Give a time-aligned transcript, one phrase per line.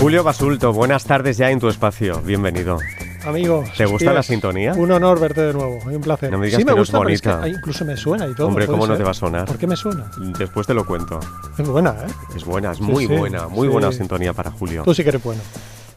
[0.00, 2.20] Julio Basulto, buenas tardes ya en tu espacio.
[2.20, 2.78] Bienvenido.
[3.24, 3.64] Amigo.
[3.76, 4.72] ¿Te gusta la sintonía?
[4.74, 5.78] Un honor verte de nuevo.
[5.84, 6.30] Un placer.
[6.30, 7.48] No me digas sí, que me no es gusta, pero es que bonita.
[7.48, 8.46] incluso me suena y todo.
[8.46, 9.46] Hombre, ¿cómo no te va a sonar?
[9.46, 10.10] ¿Por qué me suena?
[10.38, 11.18] Después te lo cuento.
[11.58, 12.12] Es buena, ¿eh?
[12.36, 14.82] Es buena, es Sí, muy sí, buena, muy buena sintonía para Julio.
[14.84, 15.40] Tú sí que eres bueno.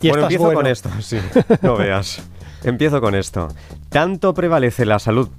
[0.02, 0.60] Y bueno, empiezo bueno.
[0.60, 1.20] con esto, sí.
[1.62, 2.22] No veas.
[2.64, 3.50] Empiezo con esto.
[3.90, 5.30] Tanto prevalece la salud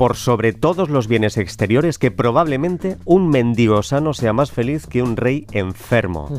[0.00, 5.02] por sobre todos los bienes exteriores que probablemente un mendigo sano sea más feliz que
[5.02, 6.30] un rey enfermo.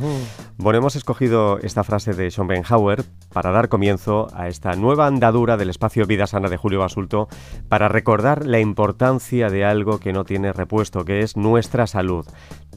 [0.57, 5.69] Bueno, hemos escogido esta frase de Schopenhauer para dar comienzo a esta nueva andadura del
[5.69, 7.27] espacio Vida Sana de Julio Basulto
[7.69, 12.25] para recordar la importancia de algo que no tiene repuesto, que es nuestra salud.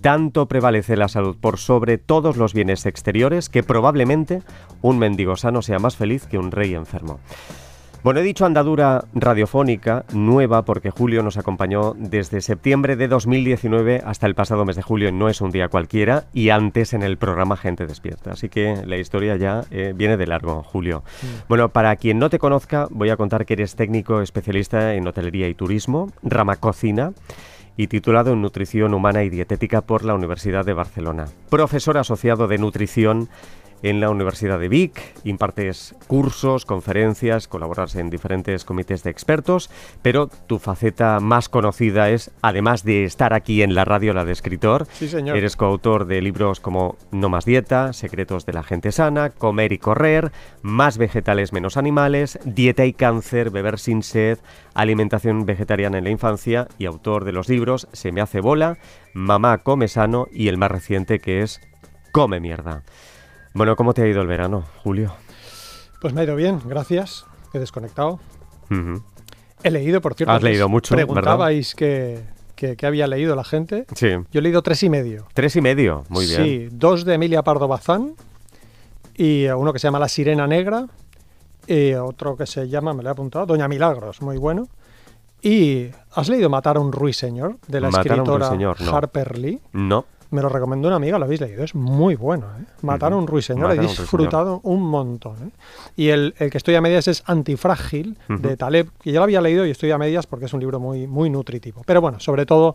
[0.02, 4.42] Tanto prevalece la salud por sobre todos los bienes exteriores que probablemente
[4.82, 7.20] un mendigo sano sea más feliz que un rey enfermo.
[8.04, 14.26] Bueno, he dicho andadura radiofónica nueva porque Julio nos acompañó desde septiembre de 2019 hasta
[14.26, 17.56] el pasado mes de julio, no es un día cualquiera, y antes en el programa
[17.56, 18.32] Gente Despierta.
[18.32, 21.02] Así que la historia ya eh, viene de largo, Julio.
[21.48, 25.48] Bueno, para quien no te conozca, voy a contar que eres técnico especialista en hotelería
[25.48, 27.14] y turismo, rama cocina
[27.78, 31.24] y titulado en Nutrición Humana y Dietética por la Universidad de Barcelona.
[31.48, 33.30] Profesor asociado de nutrición
[33.82, 39.70] en la Universidad de Vic, impartes cursos, conferencias, colaboras en diferentes comités de expertos,
[40.02, 44.32] pero tu faceta más conocida es, además de estar aquí en la radio, la de
[44.32, 45.36] escritor, Sí, señor.
[45.36, 49.78] eres coautor de libros como No más dieta, Secretos de la gente sana, Comer y
[49.78, 54.38] correr, Más vegetales menos animales, Dieta y cáncer, Beber sin sed,
[54.74, 58.78] Alimentación vegetariana en la infancia y autor de los libros Se me hace bola,
[59.12, 61.60] Mamá come sano y el más reciente que es
[62.12, 62.82] Come mierda.
[63.54, 65.14] Bueno, ¿cómo te ha ido el verano, Julio?
[66.00, 67.24] Pues me ha ido bien, gracias.
[67.52, 68.18] He desconectado.
[69.62, 70.32] He leído, por cierto.
[70.32, 72.24] Has leído mucho, Preguntabais qué
[72.56, 73.86] que, que había leído la gente.
[73.94, 75.26] Sí, Yo he leído tres y medio.
[75.34, 76.42] tres y medio, muy bien.
[76.42, 78.14] Sí, dos de Emilia Pardo Bazán
[79.16, 80.86] y uno que se llama La Sirena Negra
[81.66, 84.68] y otro que se llama, me lo he apuntado, Doña Milagros, muy bueno.
[85.42, 88.96] Y ¿has leído Matar a un ruiseñor de la Matar escritora no.
[88.96, 89.60] Harper Lee?
[89.72, 92.46] No, Me lo recomendó una amiga, lo habéis leído, es muy bueno.
[92.58, 92.64] ¿eh?
[92.82, 95.36] Matar a un ruiseñor, he disfrutado un montón.
[95.36, 95.50] ¿eh?
[95.94, 98.56] Y el, el que estoy a medias es Antifrágil, de.
[98.56, 101.06] Taleb, que ya lo había leído y estoy a medias porque es un libro muy,
[101.06, 101.82] muy nutritivo.
[101.86, 102.74] Pero bueno, sobre todo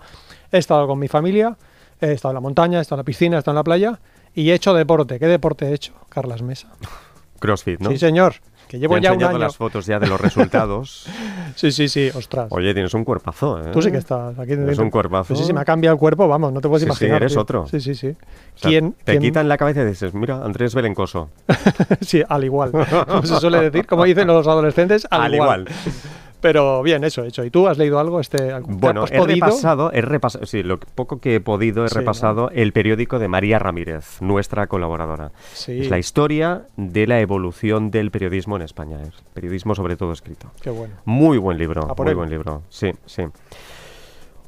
[0.54, 1.58] he estado con mi familia,
[2.00, 4.00] he estado en la montaña, he estado en la piscina, he estado en la playa
[4.34, 5.20] y he hecho deporte.
[5.20, 5.94] ¿Qué deporte he hecho?
[6.08, 6.70] Carlas Mesa.
[7.40, 7.90] CrossFit, ¿no?
[7.90, 8.36] Sí, señor.
[8.70, 9.38] Que llevo Te he ya un año.
[9.40, 11.08] las fotos ya de los resultados.
[11.56, 12.48] Sí, sí, sí, ostras.
[12.52, 13.72] Oye, tienes un cuerpazo, ¿eh?
[13.74, 15.36] Tú sí que estás aquí Es un cuerpazo.
[15.36, 17.24] Sí, sí, me ha cambiado el cuerpo, vamos, no te puedes Sí, sí, imaginar.
[17.24, 17.42] eres tío.
[17.42, 17.68] otro.
[17.68, 18.08] Sí, sí, sí.
[18.10, 18.14] O
[18.60, 21.30] sea, ¿Quién, te quién- quitan la cabeza y dices, mira, Andrés Belencoso.
[22.02, 22.72] sí, al igual.
[22.72, 25.62] Como se suele decir, como dicen los adolescentes, al, Al igual.
[25.62, 25.76] igual.
[26.42, 27.44] Pero bien, eso, hecho.
[27.44, 28.20] ¿Y tú has leído algo?
[28.20, 29.46] Este, Bueno, ¿has he podido?
[29.48, 32.00] repasado, he repasado, sí, lo poco que he podido, he Sí, ¿no?
[32.00, 35.32] repasado el periódico de María Ramírez, nuestra colaboradora.
[35.54, 40.14] Sí, Es la historia de la evolución del periodismo en España, es periodismo sobre todo
[40.14, 40.50] escrito.
[40.62, 40.96] qué bueno.
[41.06, 42.16] Muy buen libro, muy él.
[42.16, 43.24] buen libro, sí, sí.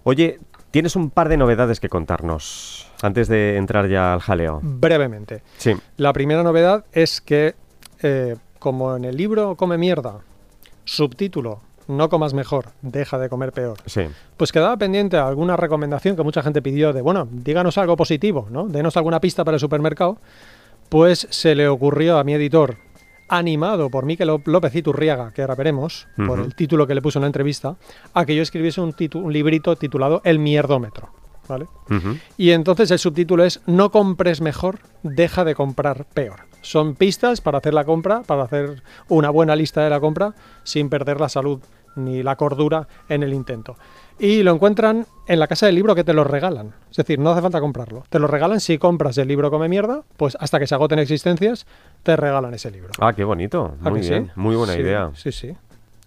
[0.04, 0.40] Oye,
[0.72, 4.60] tienes un par de novedades que contarnos antes de entrar ya al jaleo.
[4.64, 5.44] Brevemente.
[5.58, 7.56] Sí, La primera novedad es que,
[8.02, 10.20] eh, como en el libro Come Mierda,
[10.86, 11.60] subtítulo,
[11.92, 13.78] no comas mejor, deja de comer peor.
[13.86, 14.02] sí.
[14.38, 18.68] Pues quedaba pendiente alguna recomendación que mucha gente pidió de, bueno, díganos algo positivo, ¿no?
[18.68, 20.18] Denos alguna pista para el supermercado.
[20.90, 22.78] Pues se le ocurrió a mi editor,
[23.30, 27.20] animado por Miquel Ló- López Iturriaga, que ahora veremos, por el título que le puso
[27.20, 27.76] en la entrevista,
[28.14, 28.94] a que yo escribiese un,
[29.32, 31.10] librito titulado El mierdómetro,
[31.48, 31.68] ¿vale?
[32.38, 36.42] Y entonces el subtítulo es No compres mejor, deja de comprar peor.
[36.62, 40.90] Son pistas para hacer la compra, para hacer una buena lista de la compra sin
[40.90, 41.60] perder la salud
[41.96, 43.76] ni la cordura en el intento.
[44.20, 46.74] Y lo encuentran en la casa del libro que te lo regalan.
[46.92, 48.04] Es decir, no hace falta comprarlo.
[48.10, 51.66] Te lo regalan si compras el libro Come Mierda, pues hasta que se agoten existencias,
[52.04, 52.92] te regalan ese libro.
[53.00, 54.32] Ah, qué bonito, ¿A muy bien, sí?
[54.36, 55.12] muy buena Sí, idea.
[55.16, 55.56] Sí, sí.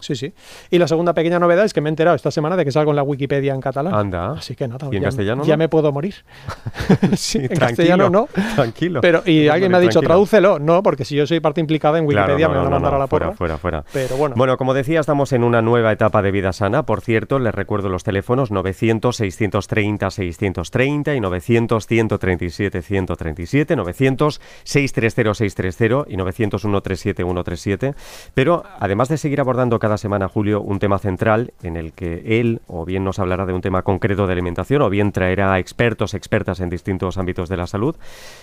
[0.04, 0.34] Sí, sí.
[0.70, 2.90] Y la segunda pequeña novedad es que me he enterado esta semana de que salgo
[2.90, 3.94] en la Wikipedia en catalán.
[3.94, 4.32] Anda.
[4.32, 5.58] Así que nada, ¿Y en ya, castellano ya no?
[5.58, 6.14] me puedo morir.
[7.16, 8.28] Sí, en castellano no.
[8.54, 9.00] Tranquilo.
[9.00, 10.08] Pero, y alguien me ha dicho, tranquilo.
[10.08, 10.58] tradúcelo.
[10.58, 12.80] No, porque si yo soy parte implicada en Claro, Wikipedia no, me van no, a
[12.80, 13.36] mandar a la fuera, porra.
[13.36, 13.84] fuera, fuera.
[13.92, 16.84] Pero bueno, Bueno, como decía, estamos en una nueva etapa de vida sana.
[16.84, 25.34] Por cierto, les recuerdo los teléfonos 900 630 630 y 900 137 137, 900 630
[25.34, 27.94] 630 y 900 137 137.
[28.34, 32.60] Pero además de seguir abordando cada semana, Julio, un tema central en el que él
[32.66, 36.60] o bien nos hablará de un tema concreto de alimentación o bien traerá expertos, expertas
[36.60, 37.96] en distintos ámbitos de la salud,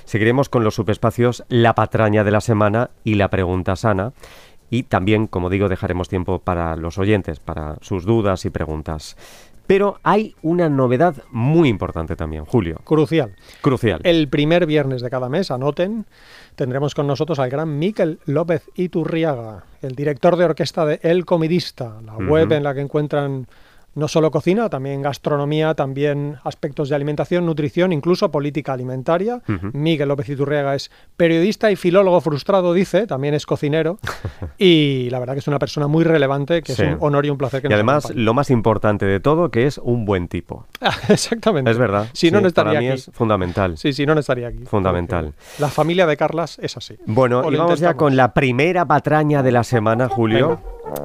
[0.06, 4.13] seguiremos con los subespacios La patraña de la semana y La pregunta sana.
[4.74, 9.18] Y también, como digo, dejaremos tiempo para los oyentes, para sus dudas y preguntas.
[9.67, 12.81] Pero hay una novedad muy importante también, Julio.
[12.83, 13.35] Crucial.
[13.61, 14.01] Crucial.
[14.03, 16.05] El primer viernes de cada mes, anoten,
[16.55, 22.01] tendremos con nosotros al gran Miquel López Iturriaga, el director de orquesta de El Comidista,
[22.05, 23.47] la web en la que encuentran
[23.93, 29.41] no solo cocina, también gastronomía, también aspectos de alimentación, nutrición, incluso política alimentaria.
[29.73, 33.99] Miguel López Iturriaga es periodista y filólogo frustrado, dice, también es cocinero
[34.57, 36.81] y la verdad que es una persona muy relevante, que Sí.
[36.83, 38.23] es un honor y un placer que Y nos además, acompañe.
[38.25, 40.65] lo más importante de todo, que es un buen tipo.
[40.79, 41.69] Ah, Exactamente.
[41.71, 42.07] Es verdad.
[42.13, 42.97] Si no, Sí, no estaría Para mí aquí.
[42.97, 43.77] es fundamental.
[43.77, 44.63] Sí, sí, no, no estaría aquí.
[44.65, 45.33] Fundamental.
[45.59, 46.95] La familia de Carlas es así.
[47.05, 50.59] Bueno, O y vamos ya con la primera patraña de la semana, Julio.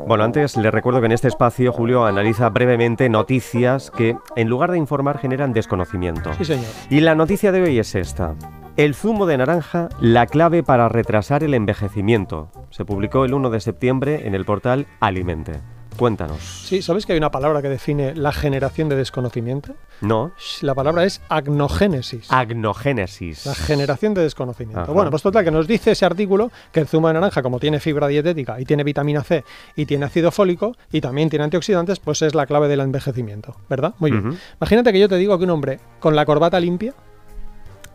[0.06, 4.70] Bueno, antes le recuerdo que en este espacio Julio analiza brevemente noticias que, en lugar
[4.72, 6.32] de informar, generan desconocimiento.
[6.34, 6.66] Sí, señor.
[6.90, 8.34] Y la noticia de hoy es esta.
[8.76, 12.50] El zumo de naranja, la clave para retrasar el envejecimiento.
[12.70, 15.60] Se publicó el 1 de septiembre en el portal Alimente.
[15.96, 16.40] Cuéntanos.
[16.40, 19.74] Sí, ¿sabes que hay una palabra que define la generación de desconocimiento?
[20.00, 20.32] ¿No?
[20.60, 22.30] La palabra es agnogénesis.
[22.30, 23.46] Agnogénesis.
[23.46, 24.82] La generación de desconocimiento.
[24.82, 24.92] Ajá.
[24.92, 27.80] Bueno, pues total, que nos dice ese artículo que el zumo de naranja, como tiene
[27.80, 29.44] fibra dietética y tiene vitamina C
[29.74, 33.94] y tiene ácido fólico y también tiene antioxidantes, pues es la clave del envejecimiento, ¿verdad?
[33.98, 34.38] Muy bien.
[34.60, 36.94] Imagínate que yo te digo que un hombre con la corbata limpia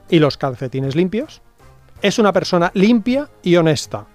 [0.09, 1.41] y los calcetines limpios
[2.01, 4.07] es una persona limpia y honesta.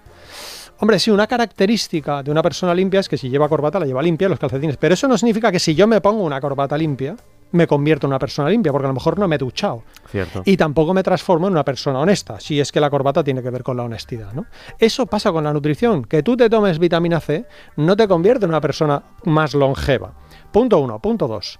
[0.78, 4.02] Hombre, sí, una característica de una persona limpia es que si lleva corbata la lleva
[4.02, 4.76] limpia los calcetines.
[4.76, 7.17] Pero eso no significa que si yo me pongo una corbata limpia,
[7.52, 9.84] me convierto en una persona limpia, porque a lo mejor no me he duchado.
[10.11, 10.43] Cierto.
[10.44, 13.49] Y tampoco me transformo en una persona honesta, si es que la corbata tiene que
[13.50, 14.32] ver con la honestidad.
[14.34, 14.44] ¿no?
[14.78, 16.05] Eso pasa con la nutrición.
[16.05, 17.46] Que tú te tomes vitamina C
[17.76, 20.12] no te convierte en una persona más longeva.
[20.52, 20.99] Punto uno.
[20.99, 21.58] Punto dos.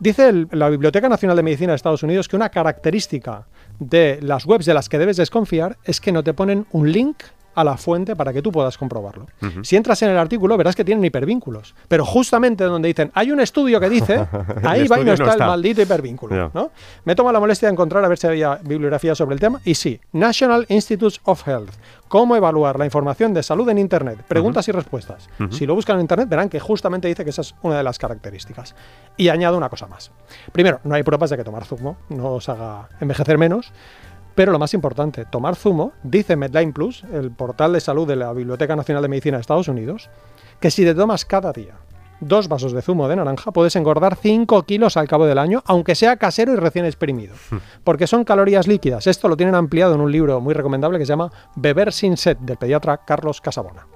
[0.00, 3.46] Dice el- la Biblioteca Nacional de Medicina de Estados Unidos que una característica
[3.80, 7.16] de las webs de las que debes desconfiar es que no te ponen un link
[7.58, 9.26] a la fuente para que tú puedas comprobarlo.
[9.62, 13.40] Si entras en el artículo verás que tienen hipervínculos, pero justamente donde dicen hay un
[13.40, 14.28] estudio que dice,
[14.62, 16.52] ahí va y no no está, el maldito hipervínculo.
[16.54, 16.70] ¿no?
[17.04, 19.74] Me tomo la molestia de encontrar a ver si había bibliografía sobre el tema y
[19.74, 21.72] sí, National Institutes of Health.
[22.06, 24.22] ¿Cómo evaluar la información de salud en Internet?
[24.26, 25.28] Preguntas y respuestas.
[25.50, 27.98] Si lo buscan en Internet verán que justamente dice que esa es una de las
[27.98, 28.74] características.
[29.16, 30.10] Y añado una cosa más.
[30.52, 33.72] Primero, no hay pruebas de que tomar zumo no os haga envejecer menos.
[34.38, 38.32] Pero lo más importante, tomar zumo, dice Medline Plus, el portal de salud de la
[38.32, 40.10] Biblioteca Nacional de Medicina de Estados Unidos,
[40.60, 41.74] que si te tomas cada día
[42.20, 45.96] dos vasos de zumo de naranja, puedes engordar 5 kilos al cabo del año, aunque
[45.96, 47.34] sea casero y recién exprimido.
[47.82, 49.08] Porque son calorías líquidas.
[49.08, 52.36] Esto lo tienen ampliado en un libro muy recomendable que se llama Beber sin sed,
[52.36, 53.88] del pediatra Carlos Casabona.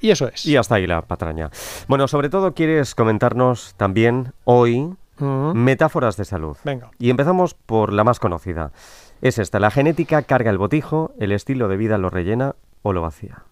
[0.00, 0.46] Y eso es.
[0.46, 1.50] Y hasta ahí la patraña.
[1.86, 6.56] Bueno, sobre todo quieres comentarnos también hoy metáforas de salud.
[6.64, 6.92] Venga.
[6.98, 8.72] Y empezamos por la más conocida.
[9.22, 13.02] Es esta, la genética carga el botijo, el estilo de vida lo rellena o lo
[13.02, 13.44] vacía.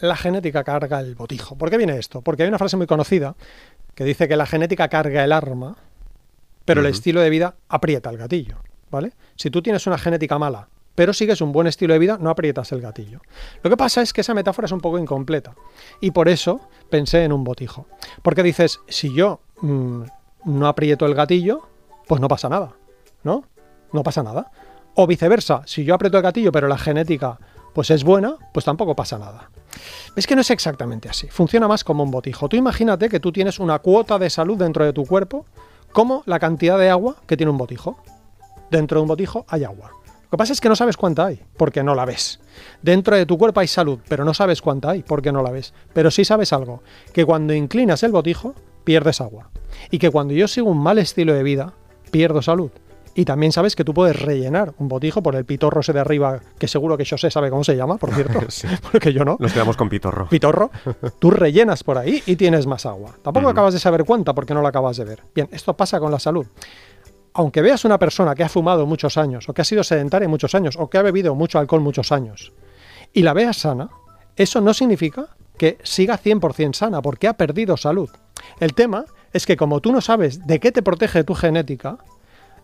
[0.00, 1.56] La genética carga el botijo.
[1.56, 2.20] ¿Por qué viene esto?
[2.20, 3.34] Porque hay una frase muy conocida
[3.94, 5.76] que dice que la genética carga el arma,
[6.64, 8.58] pero el estilo de vida aprieta el gatillo.
[8.90, 9.12] ¿Vale?
[9.34, 12.70] Si tú tienes una genética mala, pero sigues un buen estilo de vida, no aprietas
[12.72, 13.20] el gatillo.
[13.62, 15.54] Lo que pasa es que esa metáfora es un poco incompleta.
[16.00, 16.60] Y por eso
[16.90, 17.86] pensé en un botijo.
[18.22, 20.02] Porque dices, si yo mm,
[20.44, 21.68] no aprieto el gatillo,
[22.06, 22.74] pues no pasa nada.
[23.22, 23.44] ¿No?
[23.92, 24.50] No pasa nada.
[24.94, 27.38] O viceversa, si yo aprieto el gatillo, pero la genética
[27.74, 29.50] pues es buena, pues tampoco pasa nada.
[30.14, 31.26] Es que no es exactamente así.
[31.26, 32.48] Funciona más como un botijo.
[32.48, 35.44] Tú imagínate que tú tienes una cuota de salud dentro de tu cuerpo,
[35.92, 37.98] como la cantidad de agua que tiene un botijo.
[38.70, 39.90] Dentro de un botijo hay agua.
[40.22, 42.40] Lo que pasa es que no sabes cuánta hay, porque no la ves.
[42.82, 45.74] Dentro de tu cuerpo hay salud, pero no sabes cuánta hay, porque no la ves.
[45.92, 46.82] Pero sí sabes algo,
[47.12, 49.50] que cuando inclinas el botijo, pierdes agua.
[49.90, 51.72] Y que cuando yo sigo un mal estilo de vida,
[52.10, 52.70] pierdo salud.
[53.16, 56.40] Y también sabes que tú puedes rellenar un botijo por el pitorro ese de arriba,
[56.58, 58.66] que seguro que José sabe cómo se llama, por cierto, Sí.
[58.92, 59.36] porque yo no.
[59.38, 60.28] Nos quedamos con pitorro.
[60.28, 60.70] Pitorro,
[61.18, 63.14] tú rellenas por ahí y tienes más agua.
[63.22, 65.22] Tampoco acabas de saber cuánta porque no la acabas de ver.
[65.34, 66.46] Bien, esto pasa con la salud.
[67.34, 70.54] Aunque veas una persona que ha fumado muchos años, o que ha sido sedentaria muchos
[70.54, 72.52] años, o que ha bebido mucho alcohol muchos años,
[73.12, 73.90] y la veas sana,
[74.36, 78.10] eso no significa que siga 100% sana, porque ha perdido salud.
[78.60, 81.98] El tema es que como tú no sabes de qué te protege tu genética,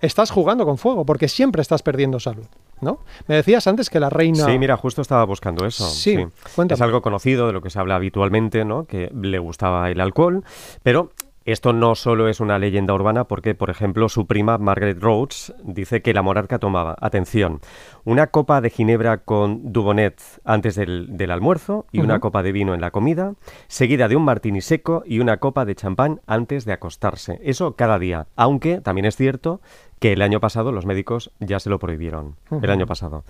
[0.00, 2.46] estás jugando con fuego, porque siempre estás perdiendo salud,
[2.80, 3.00] ¿no?
[3.26, 4.44] Me decías antes que la reina...
[4.44, 5.88] Sí, mira, justo estaba buscando eso.
[5.88, 6.16] Sí,
[6.54, 6.76] cuéntame.
[6.76, 8.84] Es algo conocido de lo que se habla habitualmente, ¿no?
[8.84, 10.44] Que le gustaba el alcohol,
[10.82, 11.10] pero
[11.46, 16.02] esto no solo es una leyenda urbana porque, por ejemplo, su prima Margaret Rhodes dice
[16.02, 17.60] que la monarca tomaba, atención,
[18.04, 22.74] una copa de ginebra con Dubonet antes del, del almuerzo y una copa de vino
[22.74, 23.34] en la comida,
[23.68, 27.40] seguida de un martini seco y una copa de champán antes de acostarse.
[27.42, 29.60] Eso cada día, aunque también es cierto
[30.00, 32.36] que el año pasado los médicos ya se lo prohibieron.
[32.50, 33.24] El año pasado.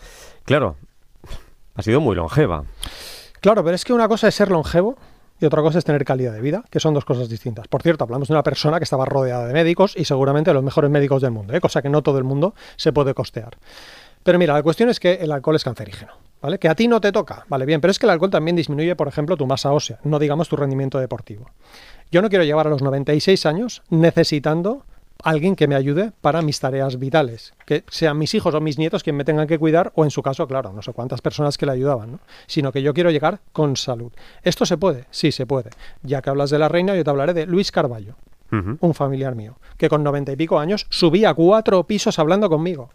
[0.44, 0.76] Claro,
[1.74, 2.64] ha sido muy longeva.
[3.40, 4.96] Claro, pero es que una cosa es ser longevo
[5.40, 7.66] y otra cosa es tener calidad de vida, que son dos cosas distintas.
[7.66, 10.90] Por cierto, hablamos de una persona que estaba rodeada de médicos y seguramente los mejores
[10.90, 11.60] médicos del mundo, ¿eh?
[11.60, 13.56] cosa que no todo el mundo se puede costear.
[14.22, 16.12] Pero mira, la cuestión es que el alcohol es cancerígeno,
[16.42, 16.58] ¿vale?
[16.58, 18.94] Que a ti no te toca, vale, bien, pero es que el alcohol también disminuye,
[18.94, 21.50] por ejemplo, tu masa ósea, no digamos tu rendimiento deportivo.
[22.12, 24.84] Yo no quiero llevar a los 96 años necesitando
[25.24, 29.02] alguien que me ayude para mis tareas vitales, que sean mis hijos o mis nietos
[29.02, 31.66] quien me tengan que cuidar, o en su caso, claro, no sé cuántas personas que
[31.66, 32.20] le ayudaban, ¿no?
[32.46, 34.12] sino que yo quiero llegar con salud.
[34.42, 35.06] ¿Esto se puede?
[35.10, 35.70] Sí, se puede.
[36.02, 38.16] Ya que hablas de la reina, yo te hablaré de Luis Carballo,
[38.50, 42.90] un familiar mío, que con noventa y pico años subía cuatro pisos hablando conmigo.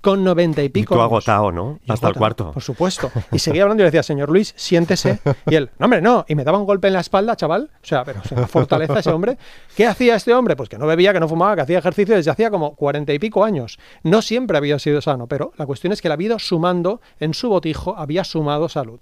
[0.00, 0.94] Con noventa y pico.
[0.94, 1.78] Y tú agotado, ¿no?
[1.86, 2.50] Hasta el cuarto.
[2.52, 3.10] Por supuesto.
[3.30, 5.20] Y seguía hablando y le decía, señor Luis, siéntese.
[5.46, 6.24] Y él, no, hombre, no.
[6.28, 7.70] Y me daba un golpe en la espalda, chaval.
[7.74, 9.38] O sea, pero se fortaleza ese hombre.
[9.76, 10.56] ¿Qué hacía este hombre?
[10.56, 13.18] Pues que no bebía, que no fumaba, que hacía ejercicio desde hacía como cuarenta y
[13.18, 13.78] pico años.
[14.02, 17.48] No siempre había sido sano, pero la cuestión es que la vida sumando en su
[17.48, 18.98] botijo había sumado salud.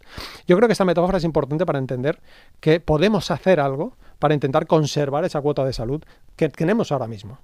[0.47, 2.21] Yo creo que esta metáfora es importante para entender
[2.61, 6.05] que podemos hacer algo para intentar conservar esa cuota de salud
[6.37, 7.39] que tenemos ahora mismo.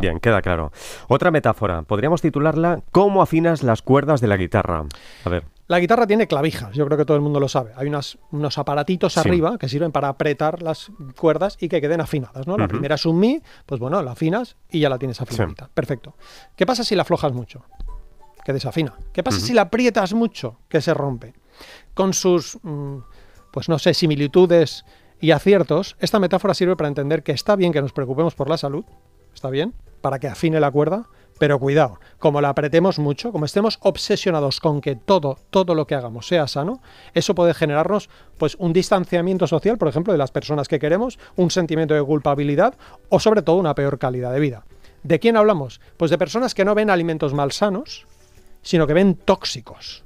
[0.00, 0.70] Bien, queda claro.
[1.08, 4.84] Otra metáfora, podríamos titularla ¿Cómo afinas las cuerdas de la guitarra?
[5.24, 5.44] A ver.
[5.66, 7.72] La guitarra tiene clavijas, yo creo que todo el mundo lo sabe.
[7.76, 12.46] Hay unas, unos aparatitos arriba que sirven para apretar las cuerdas y que queden afinadas.
[12.46, 12.58] ¿no?
[12.58, 15.70] La primera es un mi, pues bueno, la afinas y ya la tienes afinadita.
[15.72, 16.14] Perfecto.
[16.54, 17.64] ¿Qué pasa si la aflojas mucho?
[18.44, 18.92] Que desafina.
[19.14, 20.58] ¿Qué pasa si la aprietas mucho?
[20.68, 21.32] Que se rompe.
[21.94, 22.98] Con sus, mm,
[23.50, 24.84] pues no sé, similitudes
[25.24, 28.58] y aciertos, esta metáfora sirve para entender que está bien que nos preocupemos por la
[28.58, 28.84] salud,
[29.32, 31.06] está bien, para que afine la cuerda,
[31.38, 35.94] pero cuidado, como la apretemos mucho, como estemos obsesionados con que todo, todo lo que
[35.94, 36.82] hagamos sea sano,
[37.14, 41.50] eso puede generarnos pues un distanciamiento social, por ejemplo, de las personas que queremos, un
[41.50, 42.74] sentimiento de culpabilidad
[43.08, 44.66] o sobre todo una peor calidad de vida.
[45.04, 45.80] ¿De quién hablamos?
[45.96, 48.06] Pues de personas que no ven alimentos malsanos,
[48.60, 50.04] sino que ven tóxicos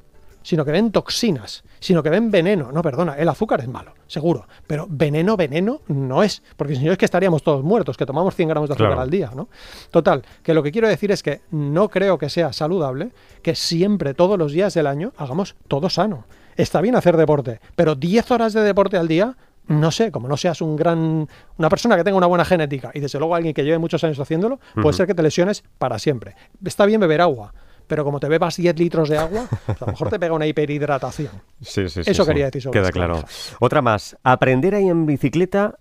[0.48, 2.72] sino que ven toxinas, sino que ven veneno.
[2.72, 6.92] No, perdona, el azúcar es malo, seguro, pero veneno, veneno no es, porque si no
[6.92, 9.50] es que estaríamos todos muertos, que tomamos 100 gramos de azúcar al día, ¿no?
[9.90, 13.10] Total, que lo que quiero decir es que no creo que sea saludable
[13.42, 16.24] que siempre, todos los días del año, hagamos todo sano.
[16.56, 19.36] Está bien hacer deporte, pero 10 horas de deporte al día
[19.66, 21.28] no sé, como no seas un gran
[21.58, 24.18] una persona que tenga una buena genética y desde luego alguien que lleve muchos años
[24.18, 26.36] haciéndolo, puede ser que te lesiones para siempre.
[26.64, 27.52] Está bien beber agua,
[27.88, 30.47] pero como te bebas 10 litros de agua, pues a lo mejor te pega una
[30.47, 31.33] hiperhidratación.
[31.61, 32.11] Sí, sí, sí.
[32.11, 33.25] Eso quería decir sobre Queda claro.
[33.59, 34.16] Otra más.
[34.23, 35.78] Aprender a ir en bicicleta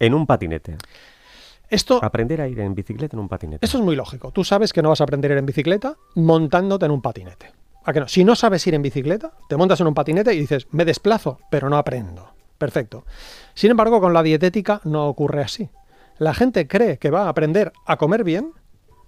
[0.00, 0.76] en un patinete.
[1.68, 3.64] Esto, aprender a ir en bicicleta en un patinete.
[3.64, 4.30] Eso es muy lógico.
[4.30, 7.52] Tú sabes que no vas a aprender a ir en bicicleta montándote en un patinete.
[7.84, 8.08] ¿A que no?
[8.08, 11.38] Si no sabes ir en bicicleta, te montas en un patinete y dices, me desplazo,
[11.50, 12.32] pero no aprendo.
[12.58, 13.04] Perfecto.
[13.54, 15.68] Sin embargo, con la dietética no ocurre así.
[16.18, 18.52] La gente cree que va a aprender a comer bien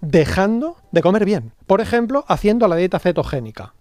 [0.01, 1.53] dejando de comer bien.
[1.67, 3.73] Por ejemplo, haciendo la dieta cetogénica.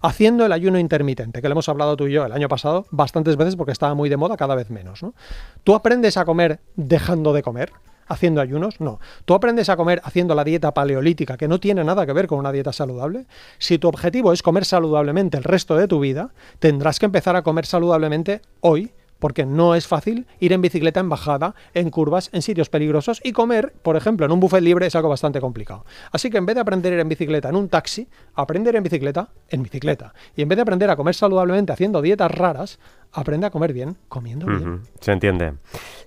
[0.00, 3.36] Haciendo el ayuno intermitente, que lo hemos hablado tú y yo el año pasado bastantes
[3.36, 5.02] veces porque estaba muy de moda, cada vez menos.
[5.02, 5.14] ¿no?
[5.62, 7.72] ¿Tú aprendes a comer dejando de comer?
[8.08, 8.80] haciendo ayunos?
[8.80, 9.00] No.
[9.24, 12.38] ¿Tú aprendes a comer haciendo la dieta paleolítica, que no tiene nada que ver con
[12.38, 13.26] una dieta saludable?
[13.58, 17.42] Si tu objetivo es comer saludablemente el resto de tu vida, tendrás que empezar a
[17.42, 18.92] comer saludablemente hoy
[19.22, 23.30] porque no es fácil ir en bicicleta en bajada, en curvas, en sitios peligrosos y
[23.30, 25.86] comer, por ejemplo, en un buffet libre es algo bastante complicado.
[26.10, 28.82] Así que en vez de aprender a ir en bicicleta en un taxi, aprender en
[28.82, 30.12] bicicleta en bicicleta.
[30.34, 32.80] Y en vez de aprender a comer saludablemente haciendo dietas raras,
[33.12, 34.82] aprende a comer bien comiendo bien.
[34.98, 35.54] Se entiende.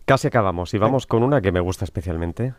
[0.04, 2.54] Casi acabamos y vamos con una que me gusta especialmente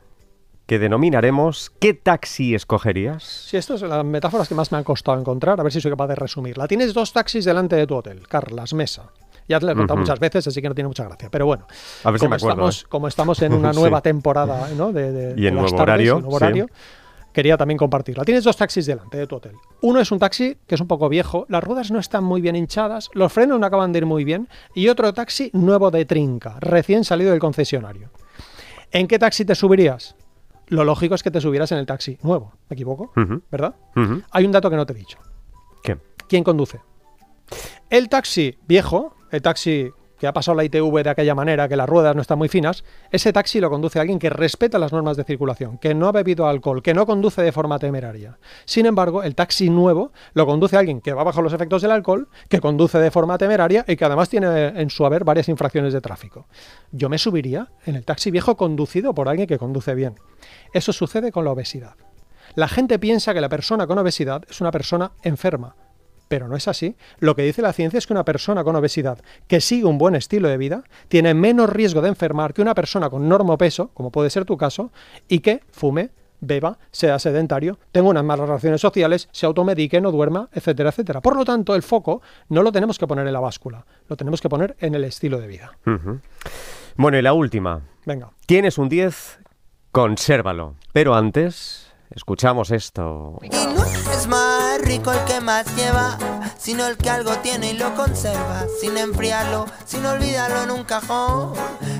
[0.64, 3.22] que denominaremos ¿Qué taxi escogerías?
[3.22, 5.92] Sí, estas son las metáforas que más me han costado encontrar, a ver si soy
[5.92, 6.66] capaz de resumirla.
[6.66, 9.12] Tienes dos taxis delante de tu hotel, Carlas Mesa.
[9.48, 11.28] Ya te lo he contado muchas veces, así que no tiene mucha gracia.
[11.30, 11.66] Pero bueno,
[12.02, 12.86] como, estamos, ¿eh?
[12.88, 14.92] como estamos en una nueva temporada ¿no?
[14.92, 16.68] de, y en nuevo horario,
[17.32, 18.24] quería también compartirla.
[18.24, 19.52] Tienes dos taxis delante de tu hotel.
[19.82, 22.56] Uno es un taxi que es un poco viejo, las ruedas no están muy bien
[22.56, 26.56] hinchadas, los frenos no acaban de ir muy bien, y otro taxi nuevo de trinca,
[26.60, 28.10] recién salido del concesionario.
[28.90, 30.16] ¿En qué taxi te subirías?
[30.68, 33.12] Lo lógico es que te subieras en el taxi nuevo, ¿me equivoco?
[33.50, 33.74] ¿Verdad?
[34.30, 35.18] Hay un dato que no te he dicho.
[35.82, 35.98] ¿Qué?
[36.28, 36.80] ¿Quién conduce?
[37.90, 41.88] El taxi viejo, el taxi que ha pasado la ITV de aquella manera, que las
[41.88, 45.24] ruedas no están muy finas, ese taxi lo conduce alguien que respeta las normas de
[45.24, 48.38] circulación, que no ha bebido alcohol, que no conduce de forma temeraria.
[48.64, 52.28] Sin embargo, el taxi nuevo lo conduce alguien que va bajo los efectos del alcohol,
[52.48, 56.00] que conduce de forma temeraria y que además tiene en su haber varias infracciones de
[56.00, 56.46] tráfico.
[56.92, 60.14] Yo me subiría en el taxi viejo conducido por alguien que conduce bien.
[60.72, 61.94] Eso sucede con la obesidad.
[62.54, 65.74] La gente piensa que la persona con obesidad es una persona enferma,
[66.28, 66.96] pero no es así.
[67.18, 70.14] Lo que dice la ciencia es que una persona con obesidad que sigue un buen
[70.14, 73.26] estilo de vida tiene menos riesgo de enfermar que una persona con
[73.58, 74.90] peso, como puede ser tu caso,
[75.28, 80.48] y que fume beba, sea sedentario, tenga unas malas relaciones sociales, se automedique, no duerma,
[80.52, 81.20] etcétera, etcétera.
[81.20, 84.40] Por lo tanto, el foco no lo tenemos que poner en la báscula, lo tenemos
[84.40, 85.72] que poner en el estilo de vida.
[86.96, 87.82] Bueno, y la última.
[88.04, 88.30] Venga.
[88.46, 89.40] Tienes un 10,
[89.92, 90.74] consérvalo.
[90.92, 93.38] Pero antes, escuchamos esto.
[94.86, 96.16] Rico el que más lleva,
[96.56, 101.54] sino el que algo tiene y lo conserva, sin enfriarlo, sin olvidarlo en un cajón.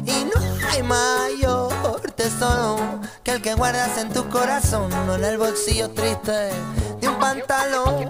[0.04, 0.40] Y no
[0.70, 1.72] hay mayor
[2.14, 2.78] tesoro
[3.24, 6.52] que el que guardas en tu corazón, no en el bolsillo triste
[7.00, 8.08] de un pantalón.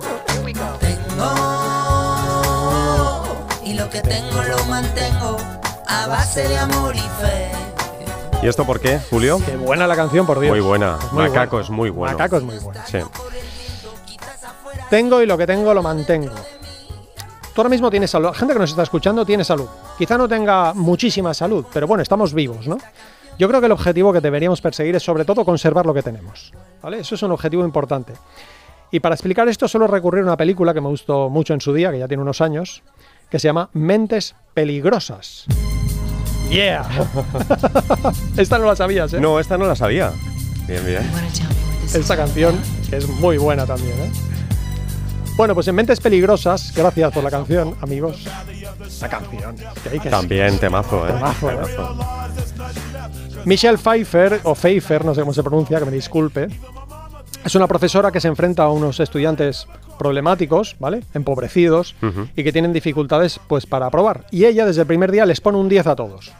[0.78, 1.32] Tengo,
[3.64, 5.38] y lo que tengo lo mantengo
[5.86, 7.50] a base de amor y fe.
[8.42, 9.40] ¿Y esto por qué, Julio?
[9.44, 10.50] Qué buena la canción, por Dios.
[10.52, 10.98] Muy buena.
[11.02, 11.64] Es muy Macaco buena.
[11.64, 12.12] es muy bueno.
[12.18, 12.80] Macaco es muy bueno.
[12.86, 12.98] Sí.
[14.90, 16.34] Tengo y lo que tengo lo mantengo.
[17.54, 18.28] Tú ahora mismo tienes salud.
[18.28, 19.66] La gente que nos está escuchando tiene salud.
[19.98, 22.78] Quizá no tenga muchísima salud, pero bueno, estamos vivos, ¿no?
[23.38, 26.52] Yo creo que el objetivo que deberíamos perseguir es sobre todo conservar lo que tenemos.
[26.82, 27.00] ¿Vale?
[27.00, 28.14] Eso es un objetivo importante.
[28.90, 31.72] Y para explicar esto suelo recurrir a una película que me gustó mucho en su
[31.74, 32.82] día, que ya tiene unos años,
[33.28, 35.46] que se llama Mentes Peligrosas.
[36.50, 36.86] ¡Yeah!
[38.36, 39.20] Esta no la sabías, ¿eh?
[39.20, 40.12] No, esta no la sabía.
[40.68, 41.10] Bien, bien.
[41.92, 44.10] Esta canción, que es muy buena también, ¿eh?
[45.36, 48.24] Bueno, pues en Mentes Peligrosas, gracias por la canción, amigos.
[49.00, 49.54] La canción.
[49.82, 51.12] que hay que- También temazo, ¿eh?
[51.12, 51.56] Temazo, ¿eh?
[53.44, 56.48] Michelle Pfeiffer, o Pfeiffer, no sé cómo se pronuncia, que me disculpe,
[57.44, 61.02] es una profesora que se enfrenta a unos estudiantes problemáticos, ¿vale?
[61.14, 61.94] Empobrecidos
[62.34, 64.26] y que tienen dificultades pues para aprobar.
[64.30, 66.32] Y ella desde el primer día les pone un 10 a todos.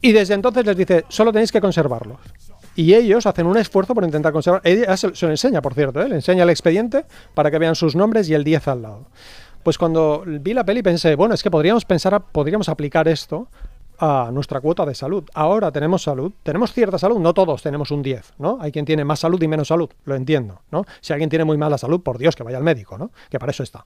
[0.00, 2.18] Y desde entonces les dice, solo tenéis que conservarlos.
[2.74, 4.62] Y ellos hacen un esfuerzo por intentar conservar.
[4.64, 6.08] Ella se, lo enseña, por cierto, ¿eh?
[6.08, 9.06] le enseña el expediente para que vean sus nombres y el 10 al lado.
[9.62, 13.48] Pues cuando vi la peli pensé, bueno, es que podríamos pensar, podríamos aplicar esto
[13.98, 15.24] a nuestra cuota de salud.
[15.34, 18.58] Ahora tenemos salud, tenemos cierta salud, no todos tenemos un 10, ¿no?
[18.60, 20.84] Hay quien tiene más salud y menos salud, lo entiendo, ¿no?
[21.00, 23.12] Si alguien tiene muy mala salud, por Dios, que vaya al médico, ¿no?
[23.30, 23.84] Que para eso está.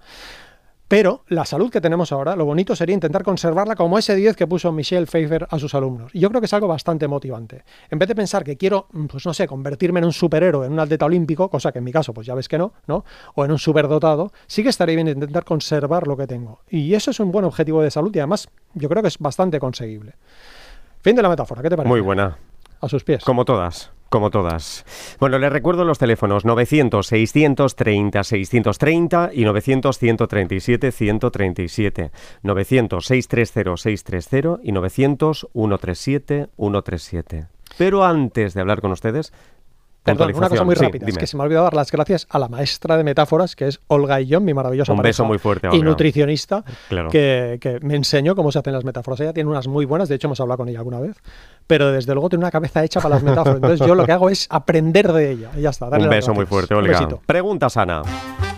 [0.88, 4.46] Pero la salud que tenemos ahora, lo bonito sería intentar conservarla como ese 10 que
[4.46, 6.14] puso Michelle Pfeiffer a sus alumnos.
[6.14, 7.64] Y yo creo que es algo bastante motivante.
[7.90, 10.72] En vez de pensar que quiero, mm, pues no sé, convertirme en un superhéroe, en
[10.72, 13.04] un atleta olímpico, cosa que en mi caso, pues ya ves que no, ¿no?
[13.34, 16.60] O en un superdotado, sí que estaría bien intentar conservar lo que tengo.
[16.68, 19.58] Y eso es un buen objetivo de salud y además yo creo que es bastante
[19.58, 20.14] conseguible.
[21.00, 21.88] Fin de la metáfora, ¿qué te parece?
[21.88, 22.38] Muy buena.
[22.80, 23.24] A sus pies.
[23.24, 24.84] Como todas, como todas.
[25.20, 32.10] Bueno, les recuerdo los teléfonos 900-630-630 y 900-137-137.
[32.42, 37.48] 900-630-630 y 900-137-137.
[37.78, 39.32] Pero antes de hablar con ustedes,
[40.06, 41.06] Perdón, una cosa muy Sí, rápida.
[41.06, 43.66] es que se me ha olvidado dar las gracias a la maestra de metáforas, que
[43.68, 47.10] es Olga Illón, mi maravillosa Un pareja beso muy fuerte, Y nutricionista, Claro.
[47.10, 49.20] que, que me enseñó cómo se hacen las metáforas.
[49.20, 51.16] Ella tiene unas muy buenas, de hecho hemos hablado con ella alguna vez,
[51.66, 53.56] pero desde luego tiene una cabeza hecha para las metáforas.
[53.56, 55.50] Entonces yo lo que hago es aprender de ella.
[55.56, 55.88] Y ya está.
[55.90, 56.92] darle Un beso muy fuerte, Un Olga.
[56.98, 57.20] besito.
[57.26, 58.02] Pregunta sana.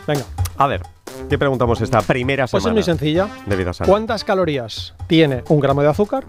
[0.06, 0.24] Venga,
[0.56, 0.82] A ver,
[1.28, 3.28] ¿qué preguntamos esta primera pues es semana muy sencilla.
[3.46, 3.88] de vida sana?
[3.88, 6.24] ¿Cuántas calorías tiene un gramo de azúcar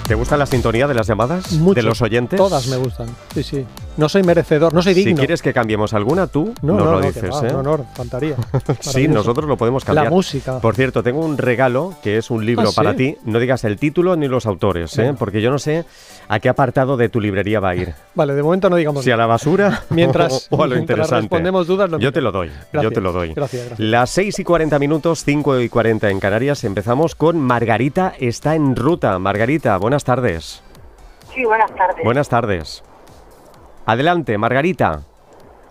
[0.07, 1.51] ¿Te gusta la sintonía de las llamadas?
[1.53, 1.73] Mucho.
[1.73, 2.37] ¿De los oyentes?
[2.37, 3.07] Todas me gustan.
[3.33, 3.65] Sí, sí.
[3.97, 5.19] No soy merecedor, no soy Si digno.
[5.19, 7.51] quieres que cambiemos alguna, tú no, nos no, lo no, que dices, va, ¿eh?
[7.51, 8.35] un honor, faltaría.
[8.79, 10.05] Sí, nosotros lo podemos cambiar.
[10.05, 10.59] La música.
[10.59, 12.75] Por cierto, tengo un regalo que es un libro Ah, ¿sí?
[12.75, 13.17] para ti.
[13.25, 15.13] No digas el título ni los autores, ¿eh?
[15.17, 15.85] Porque yo no sé
[16.29, 17.93] a qué apartado de tu librería va a ir.
[18.15, 20.97] Vale, de momento no digamos Si a la basura Mientras- o, o a lo mientras
[20.99, 21.21] interesante.
[21.23, 22.31] respondemos dudas, lo yo te mismo.
[22.31, 22.47] lo doy.
[22.49, 23.33] yo Gracias, te lo doy.
[23.33, 23.79] gracias, gracias.
[23.79, 26.63] Las 6 y 40 minutos, 5 y 40 en Canarias.
[26.63, 29.19] Empezamos con Margarita está en ruta.
[29.19, 30.63] Margarita, buenas tardes.
[31.35, 32.03] Sí, buenas tardes.
[32.05, 32.83] Buenas tardes.
[33.85, 34.99] Adelante, Margarita.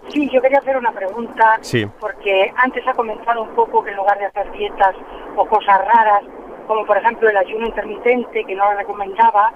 [0.09, 1.59] Sí, yo quería hacer una pregunta.
[1.61, 1.87] Sí.
[2.01, 4.95] Porque antes ha comentado un poco que en lugar de hacer dietas
[5.37, 6.23] o cosas raras,
[6.67, 9.53] como por ejemplo el ayuno intermitente, que no lo recomendaba,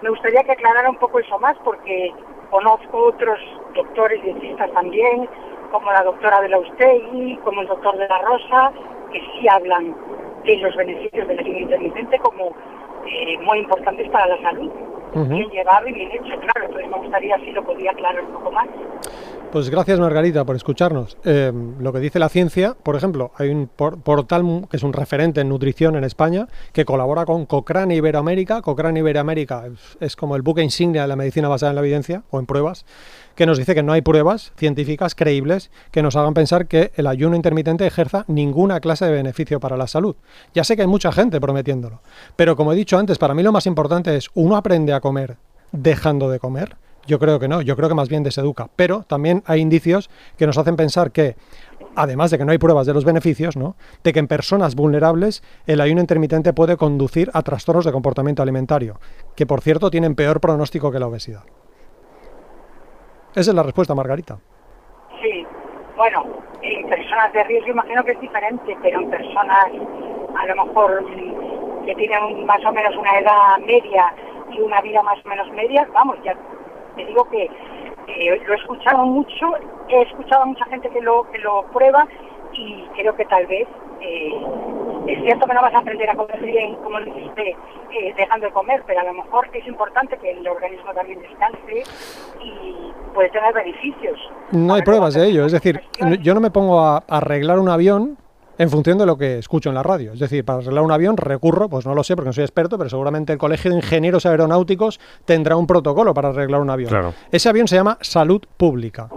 [0.00, 2.12] me gustaría que aclarara un poco eso más, porque
[2.50, 3.38] conozco otros
[3.74, 5.28] doctores dietistas también,
[5.70, 8.72] como la doctora de la Ustegui, como el doctor de la Rosa,
[9.12, 9.94] que sí hablan
[10.44, 12.54] de los beneficios del ayuno intermitente como
[13.06, 14.70] eh, muy importantes para la salud.
[15.14, 16.66] Bien llevado y bien hecho, claro.
[16.66, 18.68] Entonces me gustaría si lo podía aclarar un poco más.
[19.52, 21.18] Pues gracias Margarita por escucharnos.
[21.26, 25.42] Eh, lo que dice la ciencia, por ejemplo, hay un portal que es un referente
[25.42, 28.62] en nutrición en España que colabora con Cochrane Iberoamérica.
[28.62, 29.64] Cochrane Iberoamérica
[30.00, 32.86] es como el buque insignia de la medicina basada en la evidencia o en pruebas,
[33.34, 37.06] que nos dice que no hay pruebas científicas creíbles que nos hagan pensar que el
[37.06, 40.16] ayuno intermitente ejerza ninguna clase de beneficio para la salud.
[40.54, 42.00] Ya sé que hay mucha gente prometiéndolo,
[42.36, 45.36] pero como he dicho antes, para mí lo más importante es uno aprende a comer
[45.72, 48.68] dejando de comer yo creo que no, yo creo que más bien deseduca.
[48.76, 51.36] Pero también hay indicios que nos hacen pensar que,
[51.96, 53.76] además de que no hay pruebas de los beneficios, ¿no?
[54.04, 59.00] de que en personas vulnerables el ayuno intermitente puede conducir a trastornos de comportamiento alimentario,
[59.34, 61.42] que por cierto tienen peor pronóstico que la obesidad.
[63.34, 64.38] Esa es la respuesta, Margarita.
[65.22, 65.46] Sí,
[65.96, 66.24] bueno,
[66.60, 69.66] en personas de riesgo imagino que es diferente, pero en personas
[70.36, 71.04] a lo mejor
[71.86, 74.14] que tienen más o menos una edad media
[74.50, 76.34] y una vida más o menos media, vamos, ya
[76.96, 77.50] te digo que
[78.46, 79.54] lo he escuchado mucho,
[79.88, 82.06] he escuchado a mucha gente que lo, que lo prueba
[82.52, 83.66] y creo que tal vez
[84.02, 84.32] eh,
[85.06, 88.46] es cierto que no vas a aprender a comer bien, como lo dijiste, eh, dejando
[88.46, 91.82] de comer, pero a lo mejor es importante que el organismo también descanse
[92.40, 94.18] y puede tener beneficios.
[94.52, 95.80] No hay pruebas de ello, es decir,
[96.20, 98.18] yo no me pongo a arreglar un avión
[98.58, 100.12] en función de lo que escucho en la radio.
[100.12, 102.78] Es decir, para arreglar un avión recurro, pues no lo sé porque no soy experto,
[102.78, 107.14] pero seguramente el Colegio de Ingenieros Aeronáuticos tendrá un protocolo para arreglar un avión.
[107.30, 109.08] Ese avión se llama salud pública.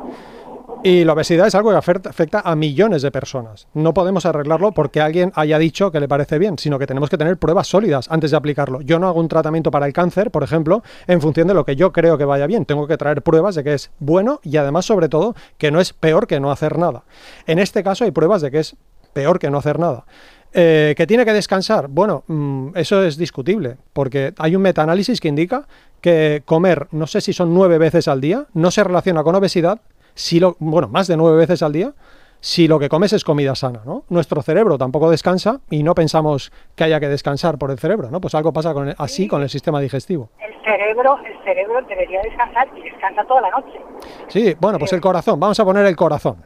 [0.86, 3.68] Y la obesidad es algo que afecta a millones de personas.
[3.74, 7.18] No podemos arreglarlo porque alguien haya dicho que le parece bien, sino que tenemos que
[7.18, 8.82] tener pruebas sólidas antes de aplicarlo.
[8.82, 11.76] Yo no hago un tratamiento para el cáncer, por ejemplo, en función de lo que
[11.76, 12.66] yo creo que vaya bien.
[12.66, 15.92] Tengo que traer pruebas de que es bueno y además, sobre todo, que no es
[15.92, 17.02] peor que no hacer nada.
[17.48, 18.76] En este caso hay pruebas de que es
[19.12, 20.06] peor que no hacer nada.
[20.54, 21.88] Eh, ¿Que tiene que descansar?
[21.88, 25.68] Bueno, mm, eso es discutible, porque hay un metaanálisis que indica
[26.00, 29.82] que comer, no sé si son nueve veces al día, no se relaciona con obesidad,
[30.16, 31.94] si lo, bueno, más de nueve veces al día,
[32.40, 34.04] si lo que comes es comida sana, ¿no?
[34.10, 38.22] Nuestro cerebro tampoco descansa y no pensamos que haya que descansar por el cerebro, ¿no?
[38.22, 40.30] Pues algo pasa con así con el sistema digestivo.
[40.40, 43.80] El cerebro, el cerebro debería descansar y descansa toda la noche.
[44.28, 46.38] Sí, bueno, pues el corazón, vamos a poner el corazón.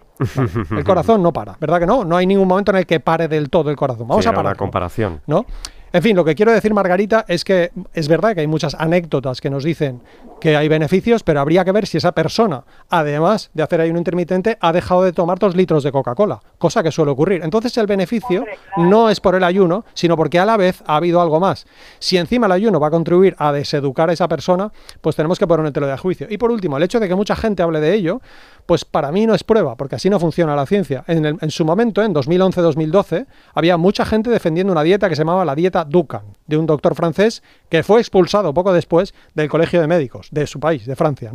[0.71, 2.05] El corazón no para, ¿verdad que no?
[2.05, 4.07] No hay ningún momento en el que pare del todo el corazón.
[4.07, 4.53] Vamos a parar.
[4.53, 5.21] Una comparación.
[5.27, 5.45] ¿No?
[5.91, 9.41] En fin, lo que quiero decir, Margarita, es que es verdad que hay muchas anécdotas
[9.41, 10.01] que nos dicen
[10.39, 14.57] que hay beneficios, pero habría que ver si esa persona, además de hacer ayuno intermitente,
[14.61, 17.41] ha dejado de tomar dos litros de Coca-Cola, cosa que suele ocurrir.
[17.43, 18.45] Entonces el beneficio
[18.77, 21.65] no es por el ayuno, sino porque a la vez ha habido algo más.
[21.99, 24.71] Si encima el ayuno va a contribuir a deseducar a esa persona,
[25.01, 26.27] pues tenemos que poner un de juicio.
[26.29, 28.21] Y por último, el hecho de que mucha gente hable de ello,
[28.69, 31.03] pues para mí no es prueba, porque así no funciona la ciencia.
[31.07, 35.55] En, su momento, en 2011-2012, había mucha gente defendiendo una dieta que se llamaba la
[35.55, 40.27] dieta Dukan, de un doctor francés que fue expulsado poco después del Colegio de Médicos
[40.29, 41.31] de su país, de Francia.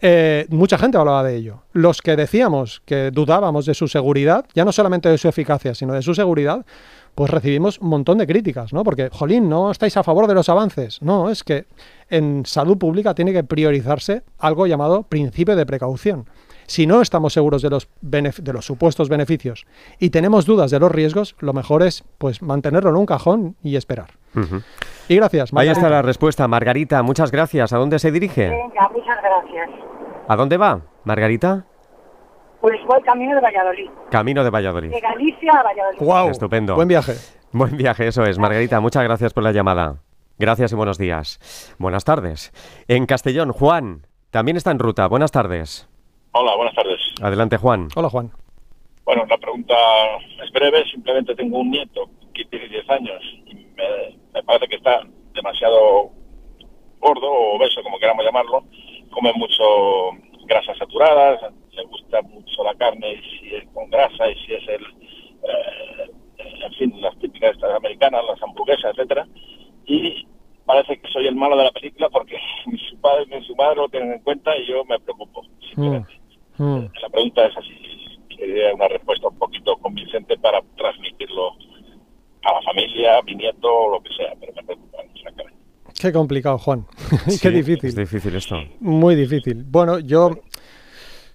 [0.00, 1.62] Eh, mucha gente hablaba de ello.
[1.72, 5.92] Los que decíamos que dudábamos de su seguridad, ya no solamente de su eficacia, sino
[5.92, 6.66] de su seguridad,
[7.14, 8.82] pues recibimos un montón de críticas, ¿no?
[8.82, 11.00] Porque, jolín, no estáis a favor de los avances.
[11.00, 11.66] No, es que
[12.10, 16.26] en salud pública tiene que priorizarse algo llamado principio de precaución.
[16.66, 19.66] Si no estamos seguros de los, de los supuestos beneficios
[19.98, 23.76] y tenemos dudas de los riesgos, lo mejor es pues mantenerlo en un cajón y
[23.76, 24.10] esperar.
[25.08, 25.50] Y gracias.
[25.54, 27.02] Ahí está la respuesta, Margarita.
[27.02, 27.72] Muchas gracias.
[27.72, 28.48] ¿A dónde se dirige?
[28.48, 29.70] Venga, muchas gracias.
[30.28, 31.64] ¿A dónde va, Margarita?
[32.60, 33.90] Pues voy camino de Valladolid.
[34.10, 34.90] Camino de Valladolid.
[34.90, 35.98] De Galicia a Valladolid.
[36.00, 36.30] Wow.
[36.30, 36.74] Estupendo.
[36.74, 37.14] Buen viaje.
[37.52, 38.38] Buen viaje, eso es.
[38.38, 40.02] Margarita, muchas gracias por la llamada.
[40.38, 41.74] Gracias y buenos días.
[41.78, 42.52] Buenas tardes.
[42.88, 45.06] En Castellón, Juan, también está en ruta.
[45.06, 45.88] Buenas tardes.
[46.38, 47.00] Hola, buenas tardes.
[47.22, 47.88] Adelante, Juan.
[47.96, 48.30] Hola, Juan.
[49.06, 49.74] Bueno, la pregunta
[50.44, 50.84] es breve.
[50.90, 55.00] Simplemente tengo un nieto que tiene 10 años y me, parece que está
[55.32, 56.10] demasiado
[57.00, 58.64] gordo o obeso, como queramos llamarlo.
[59.12, 59.64] Come mucho
[60.44, 61.40] grasas saturadas,
[61.72, 66.10] le gusta mucho la carne y si es con grasa y si es el, eh,
[66.66, 69.26] en fin, las típicas estas americanas, las hamburguesas, etcétera.
[69.86, 70.28] Y
[70.66, 73.76] parece que soy el malo de la película porque ni su padre ni su madre
[73.76, 75.42] lo tienen en cuenta y yo me preocupo.
[75.70, 76.12] Simplemente.
[76.12, 76.25] Mm.
[76.58, 81.52] La pregunta es así, quería una respuesta un poquito convincente para transmitirlo
[82.42, 84.96] a la familia, a mi nieto o lo que sea, pero me preocupa
[85.98, 86.86] Qué complicado, Juan.
[87.42, 87.88] Qué difícil.
[87.88, 88.56] Es difícil esto.
[88.80, 89.64] Muy difícil.
[89.64, 90.30] Bueno, yo...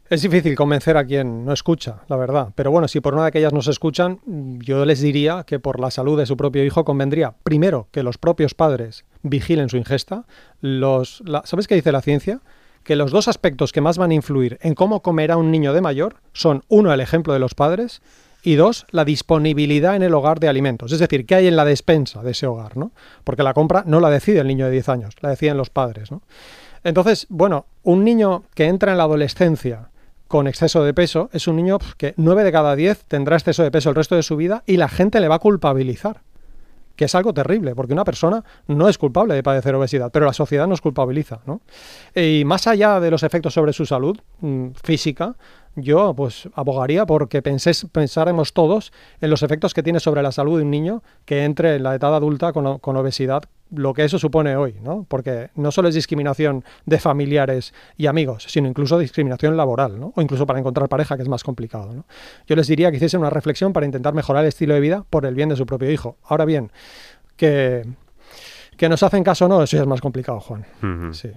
[0.10, 2.50] Es difícil convencer a quien no escucha, la verdad.
[2.54, 5.80] Pero bueno, si por una de aquellas no se escuchan, yo les diría que por
[5.80, 10.26] la salud de su propio hijo convendría, primero, que los propios padres vigilen su ingesta.
[10.60, 12.42] Los, ¿Sabes qué dice la ciencia?
[12.84, 15.82] Que los dos aspectos que más van a influir en cómo comerá un niño de
[15.82, 18.02] mayor son, uno, el ejemplo de los padres
[18.44, 20.91] y dos, la disponibilidad en el hogar de alimentos.
[20.91, 22.91] Es decir, qué hay en la despensa de ese hogar, ¿no?
[23.24, 26.12] Porque la compra no la decide el niño de 10 años, la deciden los padres,
[26.12, 26.22] ¿no?
[26.84, 29.89] Entonces, bueno, un niño que entra en la adolescencia
[30.28, 33.70] con exceso de peso es un niño que 9 de cada 10 tendrá exceso de
[33.70, 36.22] peso el resto de su vida y la gente le va a culpabilizar
[37.02, 40.34] que es algo terrible, porque una persona no es culpable de padecer obesidad, pero la
[40.34, 41.62] sociedad nos culpabiliza, ¿no?
[42.14, 45.34] Y más allá de los efectos sobre su salud mm, física,
[45.76, 50.58] yo pues abogaría porque pensés, pensáramos todos en los efectos que tiene sobre la salud
[50.58, 54.20] de un niño que entre en la edad adulta con, con obesidad, lo que eso
[54.20, 55.06] supone hoy, ¿no?
[55.08, 60.12] Porque no solo es discriminación de familiares y amigos, sino incluso discriminación laboral, ¿no?
[60.16, 62.06] O incluso para encontrar pareja, que es más complicado, ¿no?
[62.48, 65.26] Yo les diría que hiciesen una reflexión para intentar mejorar el estilo de vida por
[65.26, 66.18] el bien de su propio hijo.
[66.24, 66.72] Ahora bien,
[67.38, 67.86] que,
[68.76, 70.66] que nos hacen caso o no, eso ya es más complicado, Juan.
[71.14, 71.32] Sí.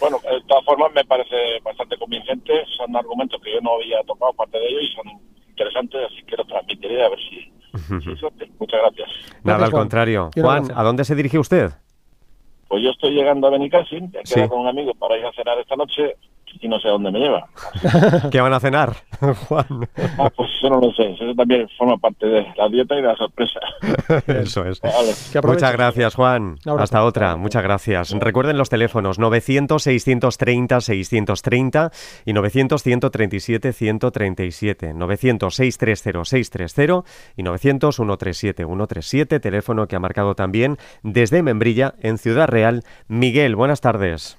[0.00, 4.32] Bueno, de todas formas me parece bastante convincente, son argumentos que yo no había tocado
[4.34, 8.48] parte de ellos y son interesantes, así que los transmitiré a ver si, suerte.
[8.58, 9.08] Muchas gracias.
[9.42, 10.30] Nada, Gracias, al contrario.
[10.34, 10.64] Juan.
[10.74, 11.70] ¿a dónde se dirige usted?
[12.68, 14.34] Pues yo estoy llegando a Benicassin, he Sí.
[14.34, 16.16] quedado con un amigo para ir a cenar esta noche
[16.60, 17.48] y no sé a dónde me lleva.
[18.30, 18.92] ¿Qué van a cenar,
[19.48, 19.88] Juan?
[20.18, 23.08] Ah, pues eso no lo sé, eso también forma parte de la dieta y de
[23.08, 23.58] la sorpresa.
[24.26, 24.80] Eso es.
[24.80, 25.12] Vale.
[25.42, 26.56] Muchas gracias, Juan.
[26.78, 27.36] Hasta otra.
[27.36, 28.14] Muchas gracias.
[28.18, 31.90] Recuerden los teléfonos 900-630-630
[32.24, 34.94] y 900-137-137.
[34.94, 37.04] 900-630-630
[37.36, 39.40] y 900-137-137.
[39.40, 42.82] Teléfono que ha marcado también desde Membrilla, en Ciudad Real.
[43.08, 44.38] Miguel, buenas tardes.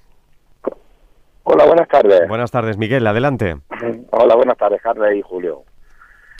[1.52, 2.28] Hola, buenas tardes.
[2.28, 3.08] Buenas tardes, Miguel.
[3.08, 3.58] Adelante.
[4.12, 5.64] Hola, buenas tardes, Carles y Julio.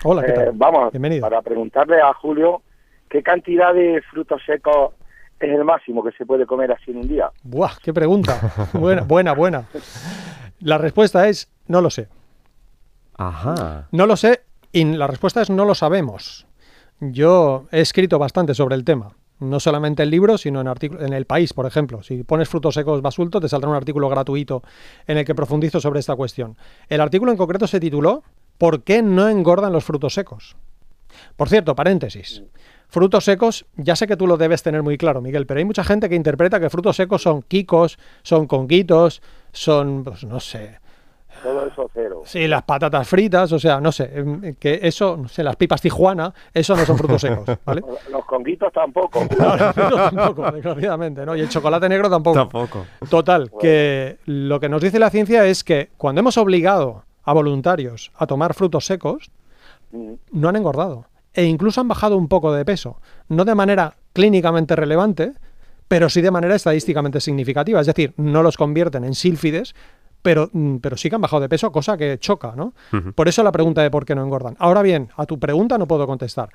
[0.04, 0.52] Hola, ¿qué Eh, tal?
[0.54, 1.22] vamos, Bienvenido.
[1.22, 2.62] para preguntarle a Julio
[3.10, 4.93] qué cantidad de frutos secos
[5.39, 7.32] es el máximo que se puede comer así en un día.
[7.43, 8.39] Buah, qué pregunta.
[8.74, 9.63] buena, buena, buena.
[10.60, 12.08] La respuesta es no lo sé.
[13.17, 13.88] Ajá.
[13.91, 14.41] No lo sé
[14.72, 16.45] y la respuesta es no lo sabemos.
[17.00, 19.13] Yo he escrito bastante sobre el tema.
[19.39, 22.04] No solamente en libros, sino en, en El País, por ejemplo.
[22.04, 24.63] Si pones frutos secos basulto, te saldrá un artículo gratuito
[25.08, 26.58] en el que profundizo sobre esta cuestión.
[26.89, 28.23] El artículo en concreto se tituló
[28.58, 30.58] ¿Por qué no engordan los frutos secos?
[31.38, 32.43] Por cierto, paréntesis.
[32.89, 35.84] Frutos secos, ya sé que tú lo debes tener muy claro, Miguel, pero hay mucha
[35.84, 39.21] gente que interpreta que frutos secos son quicos, son conguitos,
[39.54, 40.80] son, pues no sé,
[41.41, 42.21] Todo eso cero.
[42.25, 45.82] Sí, las patatas fritas, o sea, no sé, em, que eso, no sé, las pipas
[45.82, 47.82] Tijuana, eso no son frutos secos, ¿vale?
[48.12, 49.25] Los conguitos tampoco.
[49.39, 51.36] No, los frutos tampoco, desgraciadamente, ¿no?
[51.36, 52.38] Y el chocolate negro tampoco.
[52.38, 52.86] Tampoco.
[53.10, 58.12] Total, que lo que nos dice la ciencia es que cuando hemos obligado a voluntarios
[58.15, 59.32] a tomar frutos secos,
[59.91, 61.06] Mm, no han engordado.
[61.34, 62.99] E incluso han bajado un poco de peso.
[63.28, 65.34] No de manera clínicamente relevante,
[65.88, 67.80] pero sí de manera estadísticamente significativa.
[67.80, 69.75] Es decir, no los convierten en sílfides,
[70.21, 72.73] pero, mm, pero sí que han bajado de peso, cosa que choca, ¿no?
[73.15, 74.55] Por eso la pregunta de por qué no engordan.
[74.60, 76.49] Ahora bien, a tu pregunta no puedo contestar.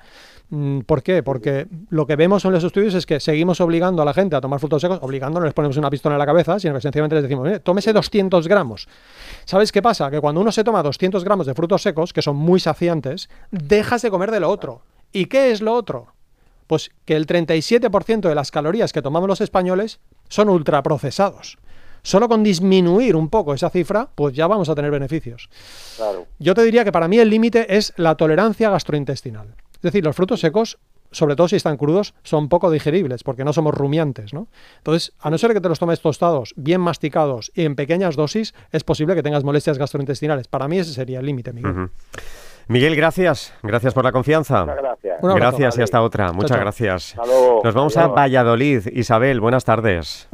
[0.49, 1.23] Mm, ¿Por qué?
[1.23, 4.41] Porque lo que vemos en los estudios es que seguimos obligando a la gente a
[4.41, 7.15] tomar frutos secos, obligando, no les ponemos una pistola en la cabeza, sino que sencillamente
[7.15, 8.87] les decimos, "Mire, tómese 200 gramos.
[9.45, 10.11] ¿Sabes qué pasa?
[10.11, 14.01] Que cuando uno se toma 200 gramos de frutos secos, que son muy saciantes, dejas
[14.01, 14.81] de comer de lo otro.
[15.11, 16.13] ¿Y qué es lo otro?
[16.67, 19.99] Pues que el 37% de las calorías que tomamos los españoles
[20.29, 21.57] son ultraprocesados.
[22.05, 25.49] Solo con disminuir un poco esa cifra, pues ya vamos a tener beneficios.
[25.97, 26.27] claro.
[26.37, 29.55] Yo te diría que para mí el límite es la tolerancia gastrointestinal.
[29.73, 30.77] Es decir, los frutos secos,
[31.09, 34.47] sobre todo si están crudos, son poco digeribles porque no somos rumiantes, ¿no?
[34.77, 38.53] Entonces, a no ser que te los tomes tostados, bien masticados y en pequeñas dosis,
[38.71, 40.47] es posible que tengas molestias gastrointestinales.
[40.47, 41.89] Para mí ese sería el límite, Miguel.
[42.67, 43.51] Miguel, gracias.
[43.63, 44.61] Gracias por la confianza.
[44.61, 45.23] Muchas gracias.
[45.23, 45.39] Abrazo.
[45.39, 46.31] Gracias y hasta otra.
[46.33, 46.59] Muchas chao.
[46.59, 47.15] gracias.
[47.17, 47.61] Hasta luego.
[47.63, 48.07] Nos vamos a.
[48.09, 48.87] Valladolid.
[48.93, 50.29] Isabel, buenas tardes.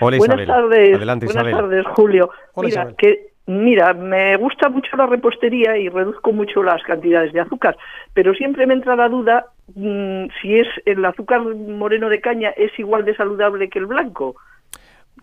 [0.00, 0.46] Hola Buenas Isabel.
[0.46, 0.96] tardes.
[0.96, 1.56] Adelante Buenas Isabel.
[1.68, 2.30] tardes, Julio.
[2.54, 2.96] Hola, mira, Isabel.
[2.96, 7.76] que mira, me gusta mucho la repostería y reduzco mucho las cantidades de azúcar,
[8.12, 12.76] pero siempre me entra la duda mm, si es el azúcar moreno de caña es
[12.78, 14.36] igual de saludable que el blanco.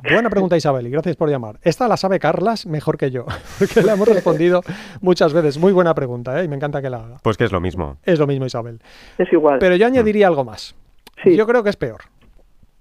[0.02, 1.60] Buena pregunta, Isabel, y gracias por llamar.
[1.62, 3.26] Esta la sabe Carlas mejor que yo,
[3.60, 4.62] porque la hemos respondido
[5.02, 5.60] muchas veces.
[5.60, 6.46] Muy buena pregunta, ¿eh?
[6.46, 7.18] y me encanta que la haga.
[7.22, 7.98] Pues que es lo mismo.
[8.04, 8.80] Es lo mismo, Isabel.
[9.20, 9.60] Es igual.
[9.60, 10.76] Pero yo añadiría algo más.
[11.24, 11.36] Sí.
[11.38, 12.02] Yo creo que es peor.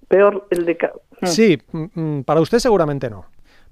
[0.09, 1.12] Peor el de Mm.
[1.27, 3.27] Sí, mm, mm, para usted seguramente no.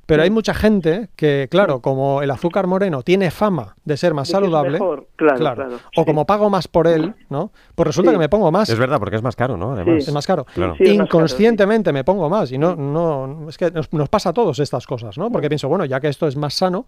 [0.06, 4.26] Pero hay mucha gente que, claro, como el azúcar moreno tiene fama de ser más
[4.26, 6.04] saludable, mejor, claro, claro, o sí.
[6.04, 7.52] como pago más por él, ¿no?
[7.76, 8.14] Pues resulta Sí.
[8.16, 8.68] que me pongo más.
[8.68, 9.70] Es verdad, porque es más caro, ¿no?
[9.74, 10.08] Además.
[10.08, 10.46] Es más caro.
[10.52, 10.74] Claro.
[10.76, 12.50] Sí, es más caro, Inconscientemente me pongo más.
[12.50, 15.30] Y no, no, es que nos, nos pasa a todos estas cosas, ¿no?
[15.30, 16.86] Porque pienso, bueno, ya que esto es más sano,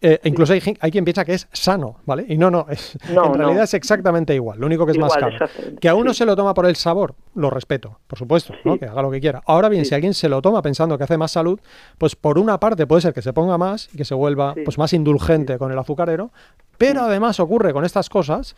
[0.00, 2.24] Eh, incluso hay, hay quien piensa que es sano, ¿vale?
[2.28, 3.38] Y no, no, es, No, en no.
[3.38, 4.60] realidad es exactamente igual.
[4.60, 5.36] Lo único que es más caro.
[5.80, 6.18] Que a uno sí.
[6.18, 8.78] se lo toma por el sabor, lo respeto, por supuesto, ¿no?
[8.78, 9.42] Que haga lo que quiera.
[9.46, 9.88] Ahora bien, Sí.
[9.90, 11.58] si alguien se lo toma pensando que hace más salud,
[11.98, 14.78] pues por una parte puede ser que se ponga más y que se vuelva pues
[14.78, 16.30] más indulgente con el azucarero,
[16.76, 18.54] pero además ocurre con estas cosas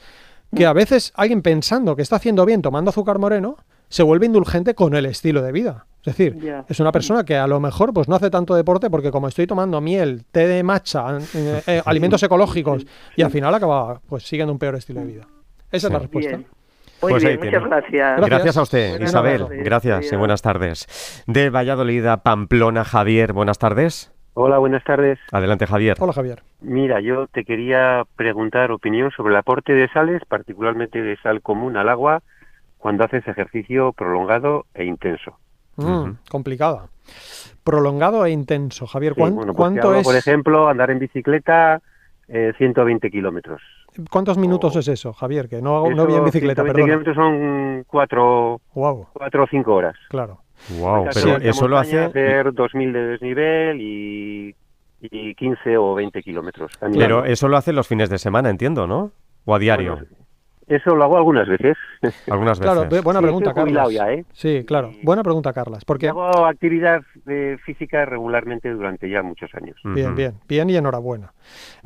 [0.55, 3.57] que a veces alguien pensando que está haciendo bien tomando azúcar moreno
[3.91, 5.85] se vuelve indulgente con el estilo de vida.
[6.03, 9.11] Es decir, es una persona que a lo mejor pues no hace tanto deporte porque
[9.11, 14.01] como estoy tomando miel, té de matcha, eh, eh, alimentos ecológicos y al final acaba
[14.09, 15.27] pues siguiendo un peor estilo de vida.
[15.71, 16.37] Esa es la respuesta.
[16.39, 16.47] Bien.
[17.03, 17.93] Muy Pues bien, muchas gracias.
[17.93, 18.29] Gracias.
[18.31, 19.43] Gracias a usted, Buenas Isabel.
[19.43, 19.65] tardes.
[19.65, 21.23] Gracias y buenas tardes.
[21.27, 23.33] De Valladolid a Pamplona, Javier.
[23.35, 24.13] Buenas tardes.
[24.35, 25.19] Hola, buenas tardes.
[25.33, 25.97] Adelante, Javier.
[26.01, 26.43] Hola Javier.
[26.61, 31.77] Mira, yo te quería preguntar opinión sobre el aporte de sales, particularmente de sal común
[31.77, 32.23] al agua,
[32.81, 35.37] cuando haces ejercicio prolongado e intenso.
[35.77, 36.17] Mm, Ujú.
[36.29, 36.89] Complicada.
[37.63, 38.87] Prolongado e intenso.
[38.87, 40.05] Javier, Sí, ¿cuán- bueno, pues ¿cuánto hablo, es?
[40.07, 41.81] Por ejemplo, andar en bicicleta
[42.29, 43.61] eh, 120 kilómetros.
[44.11, 45.49] ¿Cuántos minutos o- es eso, Javier?
[45.49, 46.87] Que no, hago, no voy en bicicleta, 120 perdón.
[46.87, 49.97] kilómetros son 4 Wow, cuatro o 5 horas.
[50.09, 50.41] claro.
[50.79, 51.99] Wow, Casi pero eso lo hace.
[52.05, 54.55] hacer 2000 de desnivel y,
[55.01, 56.71] y 15 o 20 kilómetros.
[56.81, 59.11] Pero eso lo hace los fines de semana, entiendo, ¿no?
[59.47, 59.93] O a diario.
[59.95, 60.07] Bueno,
[60.71, 61.77] eso lo hago algunas veces.
[62.31, 62.73] Algunas veces.
[62.75, 63.93] Claro, bu- buena Sí, pregunta, Carlos.
[63.93, 64.25] ya, ¿eh?
[64.33, 64.93] Sí, claro.
[65.03, 65.85] Buena pregunta, Carlas.
[65.85, 69.77] Porque Hago actividad eh, física regularmente durante ya muchos años.
[69.85, 71.33] bien, bien, bien y enhorabuena.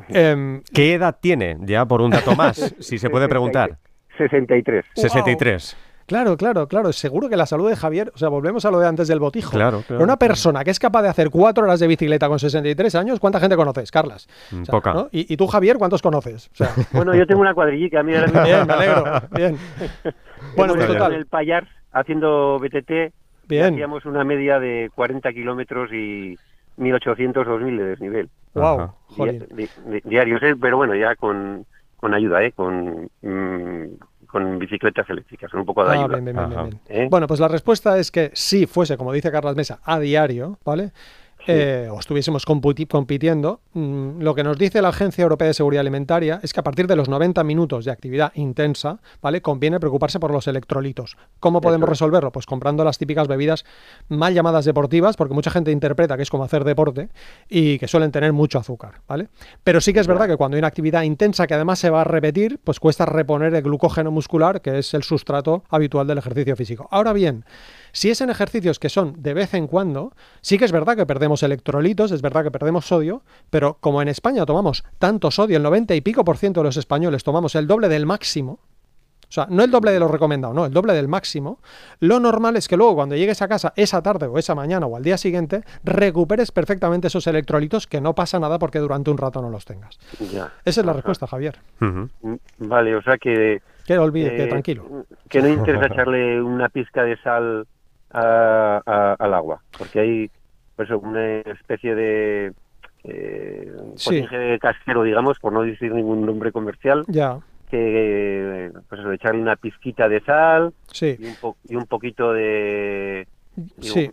[0.09, 1.57] Em, ¿Qué edad tiene?
[1.61, 3.77] Ya por un dato más, si se puede preguntar.
[4.17, 4.85] 63.
[4.93, 5.77] 63.
[6.05, 6.93] Claro, claro, claro.
[6.93, 9.51] Seguro que la salud de Javier, o sea, volvemos a lo de antes del botijo.
[9.51, 12.37] Claro, claro, Pero una persona que es capaz de hacer cuatro horas de bicicleta con
[12.39, 14.27] 63 años, ¿cuánta gente conoces, Carlas?
[14.51, 14.93] Mm, O sea, poca.
[14.93, 15.07] ¿no?
[15.11, 16.49] ¿Y, y tú, Javier, cuántos conoces?
[16.53, 18.03] O sea, Bueno, yo tengo una cuadrillita.
[18.03, 19.03] Mira, bien, me alegro.
[19.31, 19.57] Bien.
[20.55, 21.13] Bueno, pues total.
[21.13, 23.13] en el Payars haciendo BTT.
[23.47, 23.73] Bien.
[23.73, 26.37] Hacíamos una media de 40 kilómetros y
[26.77, 28.29] 1800, 2000 de desnivel.
[28.53, 28.91] Wow.
[29.17, 30.55] Di- di- diarios, ¿eh?
[30.59, 31.65] pero bueno, ya con,
[31.97, 32.51] con ayuda, ¿eh?
[32.51, 33.85] Con, mm,
[34.35, 36.17] con bicicletas eléctricas, un poco de Ah, ayuda.
[36.19, 36.79] bien, bien, bien.
[36.89, 37.07] ¿Eh?
[37.09, 40.91] Bueno, pues la respuesta es que si fuese, como dice Carlas Mesa, a diario, ¿vale?
[41.47, 46.39] Eh, o estuviésemos compitiendo, mm, lo que nos dice la Agencia Europea de Seguridad Alimentaria
[46.43, 49.41] es que a partir de los 90 minutos de actividad intensa, ¿vale?
[49.41, 51.17] Conviene preocuparse por los electrolitos.
[51.39, 51.99] ¿Cómo podemos Eso es.
[51.99, 52.31] resolverlo?
[52.31, 53.65] Pues comprando las típicas bebidas
[54.09, 57.09] mal llamadas deportivas, porque mucha gente interpreta que es como hacer deporte
[57.49, 59.27] y que suelen tener mucho azúcar, ¿vale?
[59.63, 62.01] Pero sí que es verdad que cuando hay una actividad intensa que además se va
[62.01, 66.55] a repetir, pues cuesta reponer el glucógeno muscular, que es el sustrato habitual del ejercicio
[66.55, 66.87] físico.
[66.91, 67.45] Ahora bien,
[67.95, 71.05] si es en ejercicios que son de vez en cuando, sí que es verdad que
[71.05, 75.63] perdemos electrolitos, es verdad que perdemos sodio, pero como en España tomamos tanto sodio, el
[75.63, 78.59] 90 y pico por ciento de los españoles tomamos el doble del máximo,
[79.29, 81.59] o sea, no el doble de lo recomendado, no, el doble del máximo.
[82.01, 84.95] Lo normal es que luego cuando llegues a casa esa tarde o esa mañana o
[84.97, 89.41] al día siguiente, recuperes perfectamente esos electrolitos que no pasa nada porque durante un rato
[89.41, 89.97] no los tengas.
[90.31, 90.51] Ya.
[90.65, 90.97] Esa es la Ajá.
[90.97, 91.59] respuesta, Javier.
[92.59, 93.61] Vale, o sea que...
[93.85, 95.05] Que olvide, que eh, tranquilo.
[95.29, 97.67] Que no interesa echarle una pizca de sal
[98.15, 100.31] a- a- al agua, porque hay
[100.75, 102.53] pues, una especie de
[103.03, 104.09] eh, Sí.
[105.03, 107.37] digamos, por no decir ningún nombre comercial, Ya,
[107.69, 111.15] que pues eso, echarle una pizquita de sal sí.
[111.19, 113.27] y un, po- y un poquito de...
[113.79, 114.11] Sí.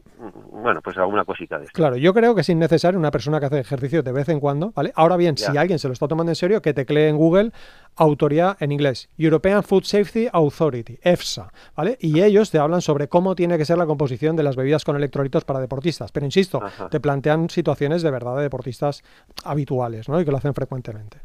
[0.52, 1.74] bueno, pues alguna cosita de esto.
[1.76, 4.70] Claro, yo creo que es innecesario una persona que hace ejercicio de vez en cuando,
[4.74, 4.92] ¿vale?
[4.94, 5.50] Ahora bien, Ya.
[5.50, 7.50] si alguien se lo está tomando en serio, que teclee en Google
[7.96, 11.98] autoridad en inglés, European Food Safety Authority, EFSA, ¿vale?
[12.00, 14.96] Y ellos te hablan sobre cómo tiene que ser la composición de las bebidas con
[14.96, 16.10] electrolitos para deportistas.
[16.12, 16.88] Pero insisto, Ajá.
[16.88, 19.02] te plantean situaciones de verdad de deportistas
[19.44, 20.20] habituales, ¿no?
[20.20, 21.18] Y que lo hacen frecuentemente.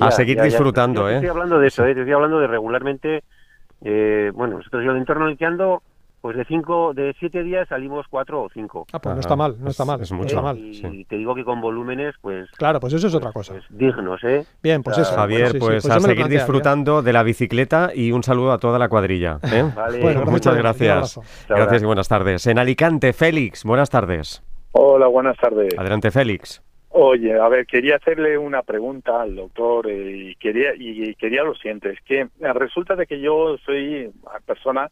[0.00, 1.16] A seguir disfrutando, Yo te ¿eh?
[1.16, 1.94] Estoy hablando de eso, ¿eh?
[1.94, 3.22] Te estoy hablando de regularmente,
[3.82, 5.82] eh, bueno, nosotros yo el entorno limpiando,
[6.20, 8.86] pues de cinco, de siete días salimos cuatro o cinco.
[8.92, 10.42] Ah, pues no está mal, no Es- está mal, es no mucho.
[10.42, 10.58] mal.
[10.58, 11.04] Y sí.
[11.08, 13.52] te digo que con volúmenes, pues, Claro, pues eso es otra cosa.
[13.54, 14.44] pues dignos, ¿eh?
[14.62, 15.14] Bien, pues Ah, eso.
[15.14, 18.58] Javier, Sí, sí, pues, yo a seguir disfrutando de la bicicleta y un saludo a
[18.58, 19.38] toda la cuadrilla.
[19.52, 19.62] ¿eh?
[19.74, 20.00] Vale.
[20.00, 21.20] Bueno, Muchas un gracias.
[21.48, 22.46] Gracias y buenas tardes.
[22.46, 24.42] En Alicante, Félix, buenas tardes.
[24.72, 25.76] Hola, buenas tardes.
[25.78, 26.62] Adelante, Félix.
[26.92, 31.54] Oye, a ver, quería hacerle una pregunta al doctor eh, y quería y quería lo
[31.54, 34.90] siguiente, es que eh, resulta de que yo soy una persona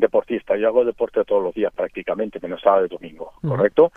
[0.00, 3.32] deportista, yo hago deporte todos los días prácticamente, menos sábado y domingo.
[3.46, 3.92] ¿correcto?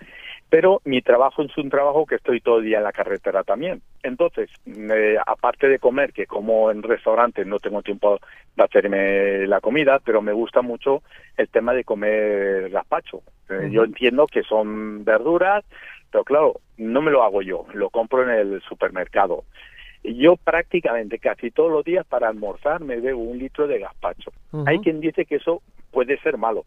[0.49, 3.81] Pero mi trabajo es un trabajo que estoy todo el día en la carretera también.
[4.03, 8.19] Entonces, eh, aparte de comer, que como en restaurantes no tengo tiempo
[8.55, 11.03] de hacerme la comida, pero me gusta mucho
[11.37, 13.21] el tema de comer gazpacho.
[13.49, 15.63] Eh, Yo entiendo que son verduras,
[16.11, 19.43] pero claro, no me lo hago yo, lo compro en el supermercado.
[20.03, 24.31] Yo prácticamente casi todos los días para almorzar me bebo un litro de gazpacho.
[24.65, 25.61] Hay quien dice que eso
[25.91, 26.65] puede ser malo,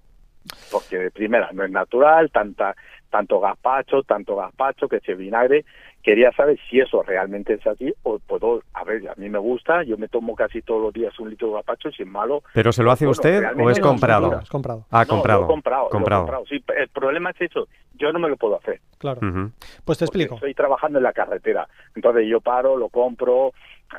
[0.71, 2.75] porque de primera no es natural, tanta
[3.11, 5.65] tanto gazpacho, tanto gazpacho, que ese vinagre.
[6.03, 9.85] Quería saber si eso realmente es así o puedo, a ver, a mí me gusta,
[9.85, 12.43] yo me tomo casi todos los días un litro de gazpacho, si es malo.
[12.53, 14.33] ¿Pero se lo hace Bueno, usted o es comprado?
[14.33, 14.85] No, es comprado.
[14.91, 15.41] Ah, No, comprado.
[15.43, 16.45] lo he comprado, lo he comprado.
[16.47, 18.81] Sí, el problema es eso, yo no me lo puedo hacer.
[18.99, 19.21] Claro.
[19.85, 20.35] Pues te porque explico.
[20.35, 21.69] Estoy trabajando en la carretera.
[21.95, 23.53] Entonces yo paro, lo compro,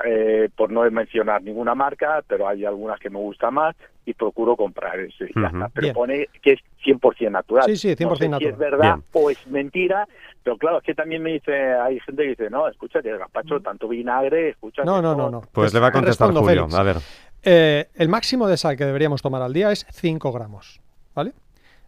[0.04, 3.74] eh, por no mencionar ninguna marca, pero hay algunas que me gustan más
[4.04, 5.70] y procuro comprar y está.
[5.74, 5.94] Pero Bien.
[5.94, 7.64] pone que es 100% natural.
[7.66, 8.52] Sí, sí, 100% no sé Si natural.
[8.52, 9.04] es verdad Bien.
[9.12, 10.06] o es mentira,
[10.42, 13.18] pero claro, es que también me dice, hay gente que dice, no, escucha, que el
[13.18, 14.84] gazpacho, tanto vinagre, escucha.
[14.84, 15.42] No, no, no, no.
[15.52, 16.62] Pues le va a te contestar respondo, Julio.
[16.68, 16.74] Félix.
[16.78, 16.96] A ver.
[17.42, 20.80] Eh, el máximo de sal que deberíamos tomar al día es 5 gramos,
[21.14, 21.32] ¿vale?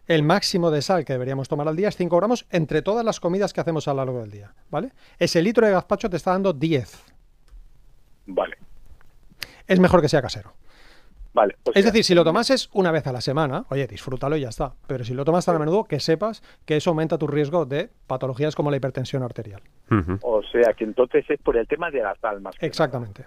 [0.07, 3.19] El máximo de sal que deberíamos tomar al día es 5 gramos entre todas las
[3.19, 4.91] comidas que hacemos a lo largo del día, ¿vale?
[5.19, 7.03] Ese litro de gazpacho te está dando 10.
[8.31, 8.57] Vale,
[9.67, 10.53] Es mejor que sea casero.
[11.33, 11.55] vale.
[11.65, 14.49] o Es decir, si lo tomases una vez a la semana, oye, disfrútalo y ya
[14.49, 14.73] está.
[14.87, 17.89] Pero si lo tomas tan a menudo, que sepas que eso aumenta tu riesgo de
[18.07, 19.61] patologías como la hipertensión arterial.
[20.21, 22.55] O sea que entonces es por el tema de las almas.
[22.59, 23.25] Exactamente.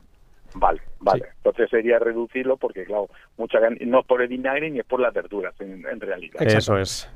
[0.55, 1.23] Vale, vale.
[1.25, 1.29] Sí.
[1.39, 5.15] Entonces sería reducirlo porque, claro, mucha, no es por el vinagre ni es por las
[5.15, 6.43] verduras en, en realidad.
[6.43, 7.09] Eso es.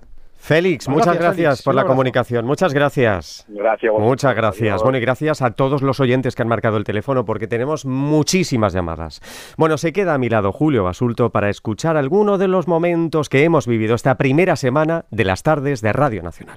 [0.46, 2.46] Félix, muchas gracias por la comunicación.
[2.46, 3.44] Muchas gracias.
[3.48, 3.90] Gracias.
[3.90, 4.08] vosotros.
[4.08, 4.68] Muchas gracias.
[4.68, 4.82] Adiós.
[4.84, 8.72] Bueno, y gracias a todos los oyentes que han marcado el teléfono porque tenemos muchísimas
[8.72, 9.20] llamadas.
[9.56, 13.42] Bueno, se queda a mi lado Julio Basulto para escuchar alguno de los momentos que
[13.42, 16.54] hemos vivido esta primera semana de las tardes de Radio Nacional.